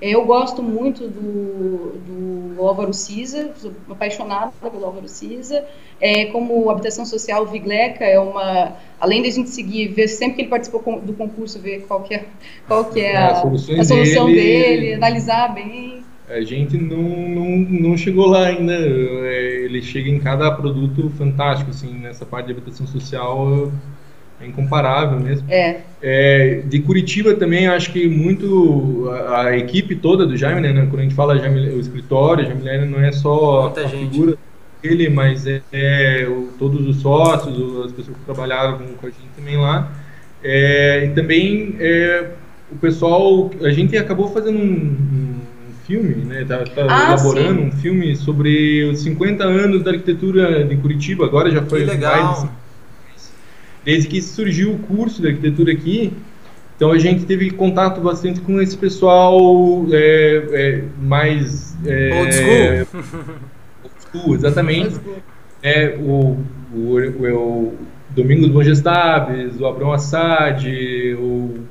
eu 0.00 0.24
gosto 0.24 0.62
muito 0.62 1.08
do, 1.08 2.54
do 2.56 2.62
Álvaro 2.66 2.92
Cisa, 2.92 3.52
sou 3.56 3.72
apaixonada 3.88 4.52
pelo 4.60 4.84
Álvaro 4.84 5.08
Cisa. 5.08 5.64
É, 6.00 6.26
como 6.26 6.68
habitação 6.68 7.06
social, 7.06 7.46
Vigleca 7.46 8.04
é 8.04 8.18
uma. 8.18 8.76
Além 9.00 9.22
da 9.22 9.30
gente 9.30 9.50
seguir, 9.50 9.88
ver 9.88 10.08
sempre 10.08 10.36
que 10.36 10.42
ele 10.42 10.48
participou 10.48 11.00
do 11.00 11.12
concurso, 11.12 11.58
ver 11.58 11.84
qual 11.86 12.02
que 12.02 12.14
é, 12.14 12.24
qual 12.66 12.86
que 12.86 13.00
é, 13.00 13.12
é 13.12 13.16
a, 13.16 13.28
a, 13.28 13.80
a 13.80 13.84
solução 13.84 14.26
dele, 14.26 14.80
dele, 14.80 14.94
analisar 14.94 15.54
bem. 15.54 16.02
A 16.28 16.40
gente 16.40 16.76
não, 16.78 16.98
não, 16.98 17.48
não 17.58 17.96
chegou 17.96 18.26
lá 18.26 18.46
ainda. 18.46 18.74
É, 18.74 19.64
ele 19.64 19.80
chega 19.82 20.10
em 20.10 20.18
cada 20.18 20.50
produto 20.50 21.10
fantástico, 21.16 21.70
assim, 21.70 21.94
nessa 21.94 22.26
parte 22.26 22.46
de 22.46 22.52
habitação 22.52 22.86
social 22.86 23.70
é 24.44 24.48
incomparável 24.48 25.18
mesmo. 25.18 25.46
É. 25.50 25.80
é. 26.02 26.62
De 26.64 26.80
Curitiba 26.80 27.34
também, 27.34 27.66
acho 27.66 27.92
que 27.92 28.06
muito 28.08 29.08
a, 29.10 29.42
a, 29.42 29.56
equipe 29.56 29.96
toda 29.96 30.26
do 30.26 30.36
Jaime, 30.36 30.60
né? 30.60 30.86
Quando 30.88 31.00
a 31.00 31.02
gente 31.02 31.14
fala 31.14 31.38
Jaime, 31.38 31.70
o 31.70 31.80
escritório, 31.80 32.44
Jaime 32.44 32.62
Lerner 32.62 32.88
não 32.88 33.00
é 33.00 33.12
só 33.12 33.64
Muita 33.64 33.80
a 33.80 33.86
gente. 33.86 34.10
figura 34.10 34.36
dele, 34.82 35.08
mas 35.08 35.46
é, 35.46 35.62
é 35.72 36.28
o, 36.28 36.48
todos 36.58 36.86
os 36.86 37.00
sócios, 37.00 37.86
as 37.86 37.92
pessoas 37.92 38.16
que 38.16 38.24
trabalharam 38.24 38.78
com 39.00 39.06
a 39.06 39.10
gente 39.10 39.28
também 39.36 39.56
lá. 39.56 39.90
É, 40.42 41.06
e 41.06 41.08
também 41.14 41.76
é, 41.80 42.30
o 42.70 42.76
pessoal, 42.76 43.50
a 43.62 43.70
gente 43.70 43.96
acabou 43.96 44.28
fazendo 44.28 44.58
um, 44.58 44.62
um 44.62 45.40
filme, 45.86 46.24
né? 46.24 46.44
Tá, 46.44 46.58
tá 46.64 46.86
ah, 46.88 47.06
elaborando 47.08 47.60
sim. 47.60 47.66
um 47.66 47.72
filme 47.72 48.16
sobre 48.16 48.84
os 48.84 49.00
50 49.00 49.42
anos 49.44 49.82
da 49.82 49.92
arquitetura 49.92 50.64
de 50.64 50.76
Curitiba. 50.76 51.24
Agora 51.24 51.50
já 51.50 51.62
foi 51.62 51.80
que 51.80 51.90
legal. 51.90 52.26
mais 52.26 52.63
desde 53.84 54.08
que 54.08 54.20
surgiu 54.22 54.72
o 54.72 54.78
curso 54.78 55.20
de 55.20 55.28
arquitetura 55.28 55.72
aqui, 55.72 56.12
então 56.76 56.90
a 56.90 56.98
gente 56.98 57.24
teve 57.24 57.50
contato 57.50 58.00
bastante 58.00 58.40
com 58.40 58.60
esse 58.60 58.76
pessoal 58.76 59.86
é, 59.92 60.44
é, 60.52 60.84
mais 61.00 61.76
é, 61.86 62.18
old 62.18 62.34
school, 62.34 63.02
old 63.84 63.94
school 64.10 64.34
exatamente. 64.34 64.96
É, 65.62 65.96
o, 65.98 66.36
o, 66.74 66.98
o, 66.98 67.68
o 67.68 67.78
Domingos 68.10 68.48
Bongestabes, 68.48 69.58
o 69.60 69.66
Abrão 69.66 69.92
Assad, 69.92 70.66
o 71.18 71.64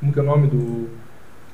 como 0.00 0.12
que 0.12 0.18
é 0.18 0.22
o 0.22 0.26
nome 0.26 0.46
do 0.48 0.88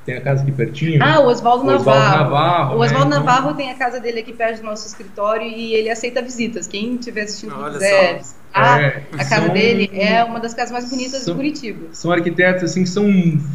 tem 0.04 0.16
a 0.16 0.20
casa 0.20 0.42
aqui 0.42 0.52
pertinho. 0.52 1.02
Ah, 1.02 1.20
o 1.20 1.26
Oswaldo 1.26 1.64
Navarro. 1.64 2.16
Navarro. 2.16 2.76
O 2.76 2.80
Oswaldo 2.80 3.10
né? 3.10 3.16
Navarro 3.16 3.54
tem 3.54 3.70
a 3.70 3.74
casa 3.74 4.00
dele 4.00 4.20
aqui 4.20 4.32
perto 4.32 4.60
do 4.60 4.64
nosso 4.64 4.86
escritório 4.86 5.46
e 5.46 5.74
ele 5.74 5.90
aceita 5.90 6.20
visitas. 6.20 6.66
Quem 6.66 6.94
estiver 6.94 7.22
assistindo 7.22 7.54
Olha 7.56 7.74
quiser 7.74 8.22
ah, 8.54 8.80
é, 8.80 9.02
a 9.12 9.24
casa 9.24 9.46
são, 9.46 9.54
dele 9.54 9.90
é 9.94 10.22
uma 10.22 10.38
das 10.38 10.52
casas 10.52 10.72
mais 10.72 10.88
bonitas 10.88 11.22
são, 11.22 11.32
de 11.32 11.38
Curitiba. 11.38 11.86
São 11.92 12.12
arquitetos 12.12 12.64
assim 12.64 12.82
que 12.82 12.90
são 12.90 13.06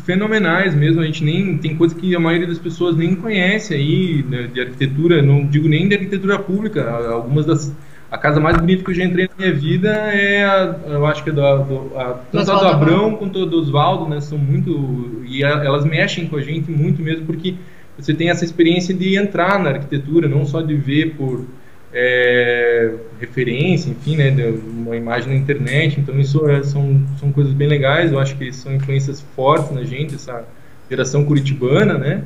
fenomenais 0.06 0.74
mesmo. 0.74 1.02
A 1.02 1.06
gente 1.06 1.24
nem 1.24 1.58
tem 1.58 1.76
coisa 1.76 1.94
que 1.94 2.16
a 2.16 2.20
maioria 2.20 2.48
das 2.48 2.58
pessoas 2.58 2.96
nem 2.96 3.16
conhece 3.16 3.74
aí 3.76 4.24
né, 4.28 4.48
de 4.52 4.60
arquitetura. 4.60 5.22
Não 5.22 5.46
digo 5.46 5.68
nem 5.68 5.88
de 5.88 5.96
arquitetura 5.96 6.40
pública. 6.40 6.90
Algumas 6.90 7.46
das 7.46 7.72
a 8.10 8.18
casa 8.18 8.40
mais 8.40 8.58
bonita 8.58 8.84
que 8.84 8.92
eu 8.92 8.96
já 8.96 9.04
entrei 9.04 9.28
na 9.28 9.36
minha 9.38 9.54
vida 9.54 9.90
é 9.90 10.46
a, 10.46 10.76
eu 10.88 11.06
acho 11.06 11.24
que 11.24 11.30
é 11.30 11.34
do, 11.34 11.42
do, 11.42 12.00
a, 12.00 12.20
tanto 12.32 12.52
a 12.52 12.60
do 12.60 12.68
Abrão 12.68 13.16
quanto 13.16 13.44
a 13.44 13.46
do 13.46 13.58
Oswaldo, 13.58 14.10
né? 14.10 14.22
São 14.22 14.38
muito 14.38 15.24
e 15.28 15.44
a, 15.44 15.64
elas 15.64 15.84
mexem 15.84 16.28
com 16.28 16.38
a 16.38 16.42
gente 16.42 16.72
muito 16.72 17.02
mesmo 17.02 17.26
porque 17.26 17.56
você 17.98 18.14
tem 18.14 18.30
essa 18.30 18.46
experiência 18.46 18.94
de 18.94 19.18
entrar 19.18 19.60
na 19.60 19.72
arquitetura, 19.72 20.28
não 20.28 20.46
só 20.46 20.62
de 20.62 20.76
ver 20.76 21.16
por 21.16 21.46
é, 21.94 22.94
referência, 23.20 23.90
enfim, 23.90 24.16
né, 24.16 24.32
uma 24.68 24.96
imagem 24.96 25.30
na 25.30 25.36
internet. 25.36 26.00
Então 26.00 26.18
isso 26.20 26.48
é, 26.48 26.64
são 26.64 27.02
são 27.20 27.32
coisas 27.32 27.52
bem 27.52 27.68
legais. 27.68 28.12
Eu 28.12 28.20
acho 28.20 28.38
que 28.38 28.54
são 28.54 28.74
influências 28.74 29.22
fortes 29.36 29.72
na 29.72 29.84
gente 29.84 30.16
essa 30.16 30.46
geração 30.90 31.26
curitibana, 31.26 31.98
né? 31.98 32.24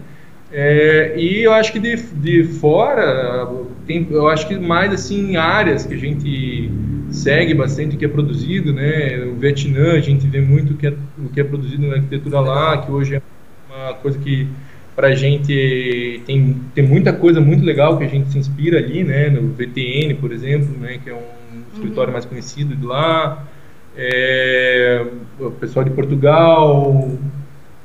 É, 0.54 1.14
e 1.18 1.44
eu 1.44 1.54
acho 1.54 1.72
que 1.72 1.80
de, 1.80 1.96
de 1.96 2.44
fora, 2.44 3.50
tem, 3.88 4.06
eu 4.12 4.28
acho 4.28 4.48
que 4.48 4.60
mais 4.60 4.92
assim 4.94 5.38
áreas 5.38 5.86
que 5.86 5.94
a 5.94 5.98
gente 5.98 6.70
segue 7.10 7.54
bastante 7.54 7.96
o 7.96 8.00
que 8.00 8.06
é 8.06 8.08
produzido, 8.08 8.74
né? 8.74 9.24
O 9.26 9.36
Vietnã, 9.36 9.94
a 9.94 10.02
gente 10.02 10.28
vê 10.28 10.42
muito 10.42 10.74
o 10.74 10.78
que 10.78 10.88
é, 10.88 10.94
o 11.18 11.30
que 11.30 11.40
é 11.40 11.44
produzido 11.44 11.88
na 11.88 11.96
arquitetura 11.96 12.40
lá, 12.42 12.78
que 12.80 12.92
hoje 12.92 13.16
é 13.16 13.22
uma 13.70 13.94
coisa 13.94 14.20
que 14.20 14.48
para 14.96 15.08
a 15.08 15.16
gente 15.16 16.22
tem, 16.26 16.58
tem 16.76 16.86
muita 16.86 17.14
coisa 17.14 17.40
muito 17.40 17.64
legal 17.64 17.98
que 17.98 18.04
a 18.04 18.08
gente 18.08 18.30
se 18.30 18.38
inspira 18.38 18.78
ali, 18.78 19.04
né? 19.06 19.30
No 19.30 19.54
VTN, 19.54 20.16
por 20.16 20.34
exemplo, 20.34 20.78
né? 20.78 21.00
Que 21.02 21.10
é 21.10 21.14
um 21.14 21.62
escritório 21.74 22.10
uhum. 22.10 22.14
mais 22.14 22.26
conhecido 22.26 22.76
de 22.76 22.86
lá. 22.86 23.48
É, 23.96 25.06
o 25.40 25.52
pessoal 25.52 25.84
de 25.86 25.92
Portugal, 25.92 27.10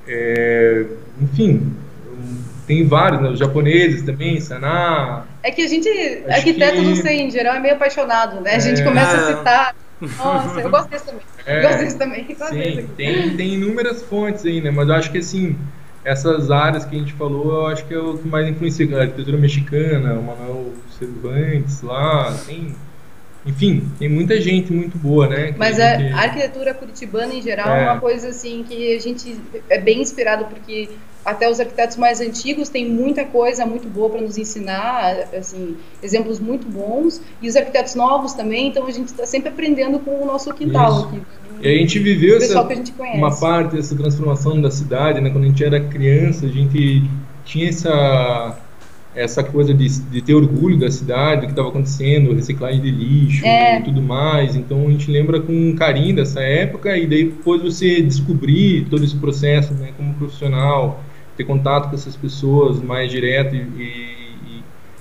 é, 0.06 0.84
enfim, 1.20 1.72
tem 2.66 2.86
vários, 2.86 3.20
né? 3.22 3.28
Os 3.28 3.38
japoneses 3.38 4.02
também, 4.02 4.40
Saná. 4.40 5.24
É 5.42 5.50
que 5.50 5.62
a 5.62 5.68
gente, 5.68 5.88
Acho 5.88 6.38
arquiteto, 6.38 6.76
que... 6.76 6.82
não 6.82 6.96
sei, 6.96 7.20
em 7.20 7.30
geral, 7.30 7.54
é 7.54 7.60
meio 7.60 7.74
apaixonado, 7.74 8.40
né? 8.40 8.54
A 8.54 8.58
gente 8.58 8.80
é... 8.80 8.84
começa 8.84 9.16
a 9.16 9.36
citar. 9.36 9.74
Nossa, 10.00 10.60
eu 10.60 10.70
gosto 10.70 10.90
desse 10.90 11.06
também. 11.06 11.22
É... 11.46 11.62
gosto 11.62 11.78
desse 11.78 11.98
também. 11.98 12.24
Gosto 12.24 12.48
Sim, 12.48 12.58
desse 12.58 12.82
tem, 12.96 13.36
tem 13.36 13.54
inúmeras 13.54 14.02
fontes 14.02 14.44
aí, 14.44 14.60
né? 14.60 14.70
Mas 14.70 14.88
eu 14.88 14.94
acho 14.94 15.12
que 15.12 15.18
assim, 15.18 15.56
essas 16.04 16.50
áreas 16.50 16.84
que 16.84 16.96
a 16.96 16.98
gente 16.98 17.12
falou, 17.12 17.62
eu 17.62 17.66
acho 17.68 17.86
que 17.86 17.94
é 17.94 17.98
o 17.98 18.18
que 18.18 18.28
mais 18.28 18.48
influencia. 18.48 18.86
A 18.96 19.02
arquitetura 19.02 19.38
mexicana, 19.38 20.14
o 20.14 20.22
Manuel 20.22 20.72
Cervantes 20.98 21.82
lá, 21.82 22.36
tem 22.46 22.74
enfim, 23.46 23.88
tem 23.96 24.08
muita 24.08 24.40
gente 24.40 24.72
muito 24.72 24.98
boa, 24.98 25.28
né? 25.28 25.54
Mas 25.56 25.78
a, 25.78 25.84
a, 25.84 26.22
arquitetura 26.22 26.74
curitibana 26.74 27.32
em 27.32 27.40
geral 27.40 27.68
é. 27.68 27.84
é 27.84 27.90
uma 27.90 28.00
coisa 28.00 28.30
assim 28.30 28.64
que 28.64 28.96
a 28.96 28.98
gente 28.98 29.40
é 29.70 29.78
bem 29.78 30.02
inspirado 30.02 30.46
porque 30.46 30.88
até 31.26 31.50
os 31.50 31.58
arquitetos 31.58 31.96
mais 31.96 32.20
antigos 32.20 32.68
têm 32.68 32.88
muita 32.88 33.24
coisa 33.24 33.66
muito 33.66 33.88
boa 33.88 34.08
para 34.08 34.20
nos 34.20 34.38
ensinar, 34.38 35.28
assim, 35.36 35.76
exemplos 36.00 36.38
muito 36.38 36.68
bons, 36.68 37.20
e 37.42 37.48
os 37.48 37.56
arquitetos 37.56 37.96
novos 37.96 38.32
também, 38.32 38.68
então 38.68 38.86
a 38.86 38.92
gente 38.92 39.08
está 39.08 39.26
sempre 39.26 39.48
aprendendo 39.48 39.98
com 39.98 40.22
o 40.22 40.24
nosso 40.24 40.54
quintal 40.54 41.08
aqui. 41.08 41.20
E 41.60 41.68
a 41.68 41.78
gente 41.78 41.98
viveu 41.98 42.36
essa, 42.36 42.62
uma 43.14 43.34
parte 43.34 43.74
dessa 43.74 43.96
transformação 43.96 44.60
da 44.60 44.70
cidade, 44.70 45.20
né? 45.20 45.30
Quando 45.30 45.44
a 45.44 45.48
gente 45.48 45.64
era 45.64 45.80
criança, 45.80 46.46
a 46.46 46.48
gente 46.48 47.02
tinha 47.44 47.68
essa 47.70 48.56
essa 49.16 49.42
coisa 49.42 49.72
de, 49.72 49.88
de 50.10 50.20
ter 50.20 50.34
orgulho 50.34 50.78
da 50.78 50.90
cidade, 50.90 51.40
do 51.40 51.46
que 51.46 51.52
estava 51.52 51.70
acontecendo, 51.70 52.34
reciclagem 52.34 52.82
de 52.82 52.90
lixo 52.90 53.46
é. 53.46 53.80
e 53.80 53.82
tudo 53.82 54.02
mais. 54.02 54.54
Então 54.54 54.86
a 54.86 54.90
gente 54.90 55.10
lembra 55.10 55.40
com 55.40 55.74
carinho 55.74 56.16
dessa 56.16 56.40
época 56.40 56.94
e 56.98 57.06
daí 57.06 57.24
depois 57.24 57.62
você 57.62 58.02
descobrir 58.02 58.86
todo 58.90 59.02
esse 59.02 59.16
processo, 59.16 59.72
né, 59.72 59.92
como 59.96 60.12
profissional, 60.14 61.02
ter 61.36 61.44
contato 61.44 61.88
com 61.88 61.94
essas 61.94 62.16
pessoas 62.16 62.80
mais 62.82 63.10
direto 63.10 63.54
e, 63.54 63.58
e 63.58 64.26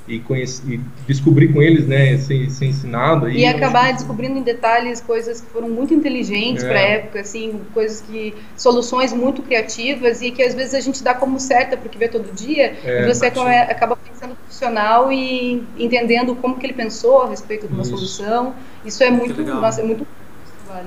e, 0.07 0.19
conhecer, 0.19 0.73
e 0.73 0.81
descobrir 1.07 1.51
com 1.51 1.61
eles, 1.61 1.87
né, 1.87 2.17
ser, 2.17 2.49
ser 2.49 2.67
ensinado. 2.67 3.29
E 3.29 3.45
acabar 3.45 3.87
que... 3.87 3.93
descobrindo 3.93 4.37
em 4.37 4.43
detalhes 4.43 5.01
coisas 5.01 5.41
que 5.41 5.47
foram 5.47 5.69
muito 5.69 5.93
inteligentes 5.93 6.63
é. 6.63 6.67
para 6.67 6.77
a 6.77 6.81
época, 6.81 7.19
assim, 7.21 7.61
coisas 7.73 8.01
que 8.01 8.33
soluções 8.55 9.11
muito 9.13 9.41
criativas 9.41 10.21
e 10.21 10.31
que 10.31 10.43
às 10.43 10.53
vezes 10.53 10.73
a 10.75 10.79
gente 10.79 11.03
dá 11.03 11.13
como 11.13 11.39
certa 11.39 11.75
porque 11.75 11.97
vê 11.97 12.07
todo 12.07 12.31
dia 12.33 12.75
é, 12.83 13.03
e 13.03 13.07
você 13.07 13.27
acaba, 13.27 13.51
acaba 13.51 13.95
pensando 13.95 14.35
profissional 14.35 15.11
e 15.11 15.63
entendendo 15.77 16.35
como 16.35 16.57
que 16.57 16.65
ele 16.65 16.73
pensou 16.73 17.23
a 17.23 17.29
respeito 17.29 17.67
de 17.67 17.73
uma 17.73 17.81
Isso. 17.81 17.91
solução. 17.91 18.53
Isso 18.85 19.03
é 19.03 19.09
muito, 19.09 19.41
nossa, 19.41 19.81
é 19.81 19.83
muito 19.83 20.05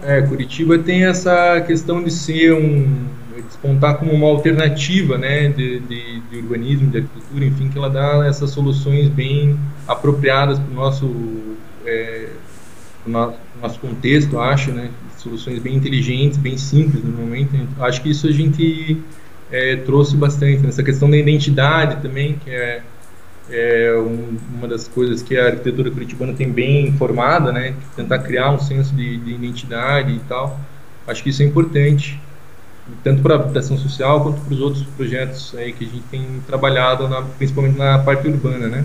é, 0.02 0.20
Curitiba 0.20 0.78
tem 0.78 1.06
essa 1.06 1.62
questão 1.62 2.04
de 2.04 2.10
ser 2.10 2.52
um 2.52 3.08
despontar 3.42 3.96
como 3.98 4.12
uma 4.12 4.26
alternativa 4.26 5.18
né, 5.18 5.48
de, 5.48 5.80
de, 5.80 6.20
de, 6.20 6.36
urbanismo, 6.36 6.90
de 6.90 6.98
arquitetura, 6.98 7.44
enfim, 7.44 7.68
que 7.68 7.78
ela 7.78 7.90
dá 7.90 8.26
essas 8.26 8.50
soluções 8.50 9.08
bem 9.08 9.58
apropriadas 9.86 10.58
para 10.58 10.70
o 10.70 10.74
nosso, 10.74 11.56
é, 11.84 12.28
nosso 13.06 13.78
contexto, 13.80 14.38
acho, 14.38 14.70
né, 14.72 14.90
soluções 15.16 15.58
bem 15.58 15.74
inteligentes, 15.74 16.38
bem 16.38 16.56
simples 16.56 17.02
no 17.02 17.10
momento. 17.10 17.56
Acho 17.80 18.02
que 18.02 18.10
isso 18.10 18.26
a 18.26 18.32
gente 18.32 19.00
é, 19.50 19.76
trouxe 19.76 20.16
bastante 20.16 20.62
nessa 20.62 20.82
questão 20.82 21.10
da 21.10 21.16
identidade 21.16 22.00
também, 22.02 22.38
que 22.44 22.50
é, 22.50 22.82
é 23.50 23.94
um, 23.96 24.36
uma 24.56 24.68
das 24.68 24.86
coisas 24.86 25.22
que 25.22 25.36
a 25.36 25.46
arquitetura 25.46 25.90
curitibana 25.90 26.32
tem 26.32 26.50
bem 26.50 26.92
formada, 26.92 27.52
né, 27.52 27.74
tentar 27.96 28.20
criar 28.20 28.50
um 28.50 28.58
senso 28.58 28.94
de, 28.94 29.16
de 29.18 29.32
identidade 29.32 30.12
e 30.12 30.20
tal. 30.20 30.58
Acho 31.06 31.22
que 31.22 31.30
isso 31.30 31.42
é 31.42 31.46
importante 31.46 32.20
tanto 33.02 33.22
para 33.22 33.34
a 33.34 33.38
habitação 33.38 33.76
social 33.78 34.22
quanto 34.22 34.40
para 34.40 34.54
os 34.54 34.60
outros 34.60 34.84
projetos 34.96 35.54
aí 35.56 35.72
que 35.72 35.84
a 35.84 35.88
gente 35.88 36.04
tem 36.10 36.26
trabalhado, 36.46 37.08
na, 37.08 37.22
principalmente 37.22 37.76
na 37.76 37.98
parte 37.98 38.26
urbana, 38.28 38.68
né? 38.68 38.84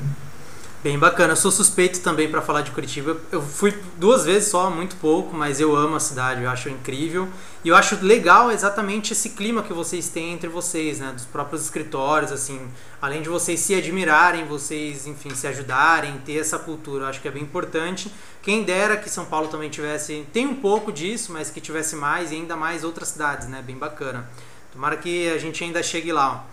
Bem 0.84 1.00
bacana. 1.00 1.32
Eu 1.32 1.38
sou 1.38 1.50
suspeito 1.50 2.02
também 2.02 2.30
para 2.30 2.42
falar 2.42 2.60
de 2.60 2.72
Curitiba. 2.72 3.16
Eu 3.32 3.42
fui 3.42 3.74
duas 3.96 4.26
vezes 4.26 4.50
só, 4.50 4.70
muito 4.70 4.98
pouco, 4.98 5.34
mas 5.34 5.62
eu 5.62 5.74
amo 5.74 5.96
a 5.96 6.00
cidade, 6.00 6.44
eu 6.44 6.50
acho 6.50 6.68
incrível. 6.68 7.30
E 7.64 7.70
eu 7.70 7.76
acho 7.78 8.04
legal 8.04 8.52
exatamente 8.52 9.14
esse 9.14 9.30
clima 9.30 9.64
que 9.64 9.72
vocês 9.72 10.10
têm 10.10 10.34
entre 10.34 10.50
vocês, 10.50 11.00
né? 11.00 11.14
Dos 11.14 11.24
próprios 11.24 11.64
escritórios, 11.64 12.34
assim. 12.34 12.60
Além 13.02 13.22
de 13.22 13.30
vocês 13.30 13.62
se 13.62 13.74
admirarem, 13.74 14.44
vocês, 14.44 15.08
enfim, 15.08 15.34
se 15.34 15.48
ajudarem, 15.48 16.18
ter 16.26 16.38
essa 16.38 16.60
cultura. 16.60 17.06
Eu 17.06 17.08
acho 17.08 17.22
que 17.22 17.30
é 17.30 17.32
bem 17.32 17.44
importante. 17.44 18.12
Quem 18.42 18.64
dera 18.64 18.98
que 18.98 19.10
São 19.10 19.24
Paulo 19.24 19.48
também 19.48 19.70
tivesse. 19.70 20.28
Tem 20.34 20.46
um 20.46 20.56
pouco 20.56 20.92
disso, 20.92 21.32
mas 21.32 21.50
que 21.50 21.62
tivesse 21.62 21.96
mais 21.96 22.34
e 22.34 22.36
ainda 22.36 22.58
mais 22.58 22.84
outras 22.84 23.08
cidades, 23.08 23.48
né? 23.48 23.64
Bem 23.66 23.78
bacana. 23.78 24.30
Tomara 24.74 24.98
que 24.98 25.32
a 25.32 25.38
gente 25.38 25.64
ainda 25.64 25.82
chegue 25.82 26.12
lá. 26.12 26.46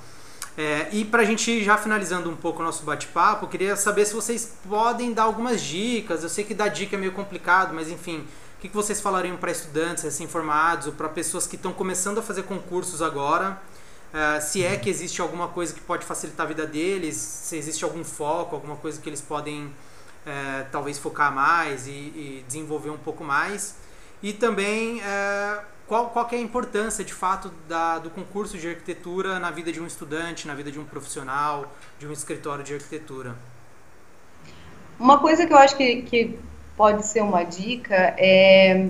É, 0.60 0.88
e 0.92 1.06
para 1.06 1.22
a 1.22 1.24
gente 1.24 1.64
já 1.64 1.78
finalizando 1.78 2.28
um 2.28 2.36
pouco 2.36 2.60
o 2.60 2.62
nosso 2.62 2.84
bate-papo, 2.84 3.46
queria 3.46 3.76
saber 3.76 4.04
se 4.04 4.12
vocês 4.12 4.58
podem 4.68 5.10
dar 5.10 5.22
algumas 5.22 5.62
dicas. 5.62 6.22
Eu 6.22 6.28
sei 6.28 6.44
que 6.44 6.52
dar 6.52 6.68
dica 6.68 6.96
é 6.96 6.98
meio 6.98 7.12
complicado, 7.12 7.72
mas 7.72 7.88
enfim, 7.88 8.26
o 8.58 8.60
que, 8.60 8.68
que 8.68 8.76
vocês 8.76 9.00
falariam 9.00 9.38
para 9.38 9.50
estudantes 9.50 10.04
recém-formados 10.04 10.88
ou 10.88 10.92
para 10.92 11.08
pessoas 11.08 11.46
que 11.46 11.56
estão 11.56 11.72
começando 11.72 12.18
a 12.18 12.22
fazer 12.22 12.42
concursos 12.42 13.00
agora? 13.00 13.58
Uh, 14.12 14.42
se 14.42 14.62
é 14.62 14.76
que 14.76 14.90
existe 14.90 15.22
alguma 15.22 15.48
coisa 15.48 15.72
que 15.72 15.80
pode 15.80 16.04
facilitar 16.04 16.44
a 16.44 16.48
vida 16.50 16.66
deles, 16.66 17.16
se 17.16 17.56
existe 17.56 17.82
algum 17.82 18.04
foco, 18.04 18.54
alguma 18.54 18.76
coisa 18.76 19.00
que 19.00 19.08
eles 19.08 19.22
podem 19.22 19.64
uh, 19.64 20.66
talvez 20.70 20.98
focar 20.98 21.34
mais 21.34 21.86
e, 21.86 21.90
e, 21.90 22.44
desenvolver 22.46 22.90
um 22.90 22.98
pouco 22.98 23.24
mais. 23.24 23.76
E 24.22 24.34
também 24.34 24.98
uh, 24.98 25.62
qual, 25.90 26.08
qual 26.10 26.28
é 26.30 26.36
a 26.36 26.40
importância 26.40 27.04
de 27.04 27.12
fato 27.12 27.52
da, 27.68 27.98
do 27.98 28.10
concurso 28.10 28.56
de 28.56 28.68
arquitetura 28.68 29.40
na 29.40 29.50
vida 29.50 29.72
de 29.72 29.80
um 29.80 29.86
estudante, 29.88 30.46
na 30.46 30.54
vida 30.54 30.70
de 30.70 30.78
um 30.78 30.84
profissional, 30.84 31.66
de 31.98 32.06
um 32.06 32.12
escritório 32.12 32.62
de 32.62 32.74
arquitetura? 32.74 33.34
Uma 35.00 35.18
coisa 35.18 35.44
que 35.44 35.52
eu 35.52 35.58
acho 35.58 35.76
que, 35.76 36.02
que 36.02 36.38
pode 36.76 37.04
ser 37.04 37.24
uma 37.24 37.42
dica 37.42 38.14
é 38.16 38.86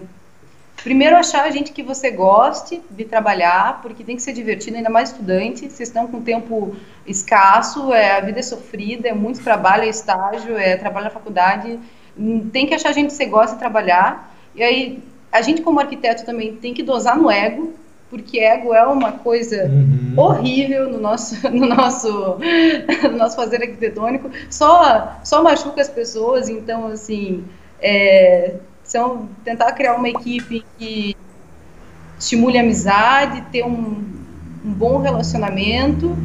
primeiro 0.85 1.17
achar 1.17 1.45
a 1.45 1.51
gente 1.51 1.73
que 1.73 1.83
você 1.83 2.11
goste 2.11 2.83
de 2.91 3.07
trabalhar, 3.07 3.81
porque 3.81 4.05
tem 4.05 4.17
que 4.17 4.23
ser 4.23 4.35
divertido, 4.35 4.77
ainda 4.77 4.91
mais 4.91 5.11
estudante, 5.11 5.71
vocês 5.71 5.89
estão 5.89 6.07
com 6.07 6.21
tempo 6.21 6.77
escasso, 7.07 7.95
é, 7.95 8.19
a 8.19 8.21
vida 8.21 8.41
é 8.41 8.43
sofrida, 8.43 9.09
é 9.09 9.15
muito 9.15 9.43
trabalho, 9.43 9.85
é 9.85 9.89
estágio, 9.89 10.55
é 10.55 10.77
trabalho 10.77 11.05
na 11.05 11.11
faculdade, 11.11 11.81
tem 12.53 12.67
que 12.67 12.75
achar 12.75 12.91
a 12.91 12.93
gente 12.93 13.07
que 13.07 13.15
você 13.15 13.25
gosta 13.25 13.55
de 13.55 13.59
trabalhar, 13.59 14.35
e 14.55 14.63
aí 14.63 15.10
a 15.33 15.43
gente 15.43 15.63
como 15.63 15.81
arquiteto 15.81 16.25
também 16.25 16.57
tem 16.57 16.75
que 16.75 16.83
dosar 16.83 17.17
no 17.17 17.31
ego, 17.31 17.73
porque 18.11 18.41
ego 18.41 18.75
é 18.75 18.85
uma 18.85 19.13
coisa 19.13 19.67
uhum. 19.67 20.15
horrível 20.17 20.91
no 20.91 20.99
nosso, 20.99 21.37
no 21.49 21.67
nosso, 21.67 22.39
no 23.05 23.17
nosso 23.17 23.37
fazer 23.37 23.63
arquitetônico, 23.63 24.31
só, 24.51 25.21
só 25.23 25.43
machuca 25.43 25.81
as 25.81 25.89
pessoas, 25.89 26.49
então, 26.49 26.89
assim, 26.89 27.45
é, 27.81 28.57
são, 28.83 29.29
tentar 29.45 29.73
criar 29.73 29.95
uma 29.95 30.09
equipe 30.09 30.65
que 30.77 31.17
estimule 32.19 32.59
a 32.59 32.63
amizade, 32.63 33.43
ter 33.53 33.65
um, 33.65 34.05
um 34.65 34.73
bom 34.73 34.99
relacionamento, 34.99 36.17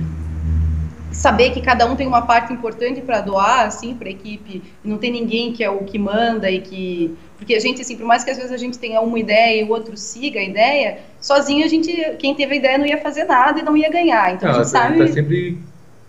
saber 1.12 1.52
que 1.52 1.62
cada 1.62 1.86
um 1.86 1.96
tem 1.96 2.08
uma 2.08 2.24
parte 2.24 2.52
importante 2.52 3.00
para 3.02 3.22
doar, 3.22 3.68
assim, 3.68 3.94
para 3.96 4.08
a 4.08 4.12
equipe, 4.12 4.62
não 4.84 4.98
tem 4.98 5.12
ninguém 5.12 5.54
que 5.54 5.64
é 5.64 5.70
o 5.70 5.84
que 5.84 5.98
manda 5.98 6.50
e 6.50 6.60
que 6.60 7.18
porque 7.38 7.54
a 7.54 7.60
gente, 7.60 7.82
assim, 7.82 7.96
por 7.96 8.06
mais 8.06 8.24
que 8.24 8.32
às 8.32 8.38
vezes 8.38 8.52
a 8.52 8.58
gente 8.58 8.78
tenha 8.80 9.02
uma 9.02 9.20
ideia 9.20 9.62
e 9.62 9.64
o 9.64 9.70
outro 9.70 9.98
siga 9.98 10.40
a 10.40 10.44
ideia, 10.44 11.00
sozinho 11.20 11.66
a 11.66 11.68
gente, 11.68 11.92
quem 12.18 12.34
teve 12.34 12.54
a 12.54 12.58
ideia 12.58 12.78
não 12.78 12.86
ia 12.86 12.98
fazer 12.98 13.26
nada 13.26 13.60
e 13.60 13.64
não 13.64 13.76
ia 13.76 13.90
ganhar. 13.90 14.34
Então 14.34 14.50
não, 14.50 14.56
a 14.56 14.64
gente 14.64 14.72
sabe. 14.72 15.00
Tá 15.00 15.08
sempre 15.08 15.58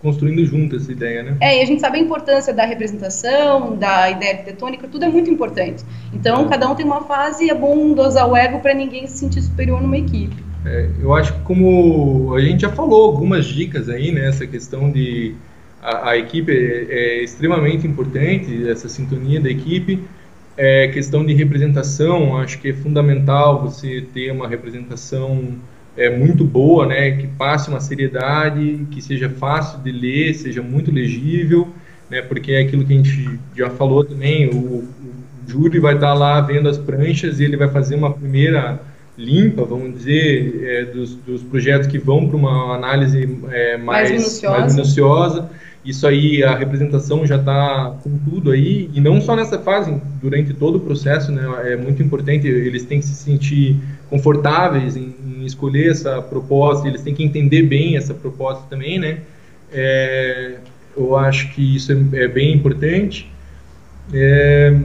construindo 0.01 0.45
junto 0.45 0.75
essa 0.75 0.91
ideia, 0.91 1.23
né? 1.23 1.37
É, 1.41 1.59
e 1.59 1.61
a 1.61 1.65
gente 1.65 1.81
sabe 1.81 1.97
a 1.97 2.01
importância 2.01 2.53
da 2.53 2.65
representação, 2.65 3.75
da 3.75 4.09
ideia 4.09 4.33
arquitetônica, 4.33 4.87
tudo 4.87 5.05
é 5.05 5.09
muito 5.09 5.29
importante. 5.29 5.83
Então, 6.13 6.45
é. 6.45 6.49
cada 6.49 6.69
um 6.69 6.75
tem 6.75 6.85
uma 6.85 7.01
fase 7.01 7.45
e 7.45 7.49
é 7.49 7.55
bom 7.55 7.93
dosar 7.93 8.29
o 8.29 8.35
ego 8.35 8.59
para 8.59 8.73
ninguém 8.73 9.07
se 9.07 9.17
sentir 9.17 9.41
superior 9.41 9.81
numa 9.81 9.97
equipe. 9.97 10.35
É, 10.65 10.89
eu 11.01 11.13
acho 11.13 11.33
que 11.33 11.39
como 11.41 12.33
a 12.35 12.41
gente 12.41 12.61
já 12.61 12.69
falou 12.69 13.05
algumas 13.05 13.45
dicas 13.45 13.89
aí, 13.89 14.11
né, 14.11 14.27
essa 14.27 14.45
questão 14.45 14.91
de 14.91 15.35
a, 15.81 16.09
a 16.09 16.17
equipe 16.17 16.51
é, 16.51 16.87
é 16.89 17.23
extremamente 17.23 17.87
importante, 17.87 18.69
essa 18.69 18.89
sintonia 18.89 19.39
da 19.39 19.49
equipe, 19.49 20.03
é, 20.57 20.87
questão 20.87 21.23
de 21.23 21.33
representação, 21.33 22.35
acho 22.37 22.59
que 22.59 22.69
é 22.69 22.73
fundamental 22.73 23.61
você 23.61 24.03
ter 24.13 24.31
uma 24.31 24.47
representação 24.47 25.55
é, 25.95 26.09
muito 26.09 26.43
boa, 26.43 26.85
né, 26.87 27.11
que 27.11 27.27
passe 27.27 27.69
uma 27.69 27.79
seriedade, 27.79 28.87
que 28.91 29.01
seja 29.01 29.29
fácil 29.29 29.79
de 29.79 29.91
ler, 29.91 30.33
seja 30.33 30.61
muito 30.61 30.91
legível, 30.91 31.67
né, 32.09 32.21
porque 32.21 32.53
é 32.53 32.61
aquilo 32.61 32.83
que 32.85 32.93
a 32.93 32.97
gente 32.97 33.39
já 33.55 33.69
falou 33.69 34.03
também, 34.03 34.49
o, 34.49 34.57
o 34.57 34.87
júri 35.47 35.79
vai 35.79 35.95
estar 35.95 36.13
lá 36.13 36.41
vendo 36.41 36.67
as 36.67 36.77
pranchas 36.77 37.39
e 37.39 37.43
ele 37.43 37.55
vai 37.55 37.69
fazer 37.69 37.95
uma 37.95 38.11
primeira 38.11 38.79
limpa, 39.17 39.63
vamos 39.63 39.93
dizer, 39.95 40.63
é, 40.63 40.85
dos, 40.85 41.15
dos, 41.15 41.41
projetos 41.41 41.87
que 41.87 41.97
vão 41.97 42.27
para 42.27 42.37
uma 42.37 42.75
análise 42.75 43.23
é, 43.49 43.77
mais, 43.77 44.09
mais, 44.09 44.11
minuciosa. 44.11 44.59
mais 44.59 44.75
minuciosa 44.75 45.49
isso 45.87 46.05
aí, 46.05 46.43
a 46.43 46.55
representação 46.55 47.25
já 47.25 47.37
está 47.37 47.95
com 48.03 48.17
tudo 48.17 48.51
aí, 48.51 48.89
e 48.93 48.99
não 48.99 49.21
só 49.21 49.35
nessa 49.35 49.57
fase, 49.57 49.95
durante 50.21 50.53
todo 50.53 50.75
o 50.75 50.79
processo, 50.79 51.31
né, 51.31 51.43
é 51.71 51.77
muito 51.77 52.03
importante, 52.03 52.45
eles 52.45 52.83
têm 52.83 52.99
que 52.99 53.05
se 53.05 53.15
sentir 53.15 53.77
confortáveis 54.09 54.97
em, 54.97 55.15
em 55.25 55.45
escolher 55.45 55.91
essa 55.91 56.21
proposta, 56.21 56.87
eles 56.87 57.01
têm 57.01 57.15
que 57.15 57.23
entender 57.23 57.63
bem 57.63 57.95
essa 57.95 58.13
proposta 58.13 58.63
também, 58.69 58.99
né, 58.99 59.19
é, 59.71 60.55
eu 60.97 61.15
acho 61.15 61.53
que 61.53 61.75
isso 61.75 61.91
é, 61.91 62.23
é 62.23 62.27
bem 62.27 62.53
importante. 62.53 63.31
É, 64.13 64.75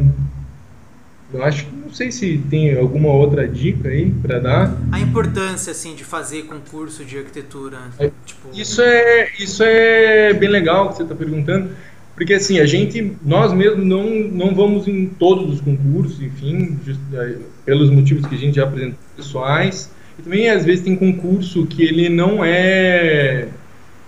eu 1.33 1.43
acho 1.43 1.65
que 1.65 1.77
não 1.77 1.93
sei 1.93 2.13
se 2.13 2.39
tem 2.51 2.77
alguma 2.77 3.09
outra 3.09 3.47
dica 3.47 3.89
aí 3.89 4.11
para 4.11 4.39
dar. 4.39 4.77
A 4.91 5.01
importância 5.01 5.71
assim 5.71 5.95
de 5.95 6.05
fazer 6.05 6.43
concurso 6.45 7.05
de 7.05 7.19
arquitetura. 7.19 7.79
É, 7.99 8.11
tipo... 8.25 8.49
Isso 8.55 8.81
é 8.83 9.31
isso 9.39 9.63
é 9.63 10.33
bem 10.35 10.49
legal 10.49 10.89
que 10.89 10.97
você 10.97 11.03
está 11.03 11.15
perguntando. 11.15 11.71
porque 12.15 12.35
assim, 12.35 12.61
a 12.61 12.67
gente, 12.67 13.17
nós 13.25 13.53
mesmos 13.53 13.87
não, 13.87 14.09
não 14.11 14.55
vamos 14.55 14.87
em 14.87 15.07
todos 15.07 15.55
os 15.55 15.61
concursos, 15.61 16.21
enfim, 16.23 16.79
just, 16.85 17.01
é, 17.15 17.37
pelos 17.65 17.91
motivos 17.91 18.27
que 18.27 18.35
a 18.35 18.39
gente 18.39 18.57
já 18.57 18.65
apresentou 18.65 18.99
pessoais, 19.17 19.91
e 20.19 20.23
também 20.23 20.49
às 20.51 20.65
vezes 20.65 20.85
tem 20.85 20.95
concurso 20.95 21.67
que 21.67 21.83
ele 21.83 22.09
não 22.09 22.45
é, 22.45 23.49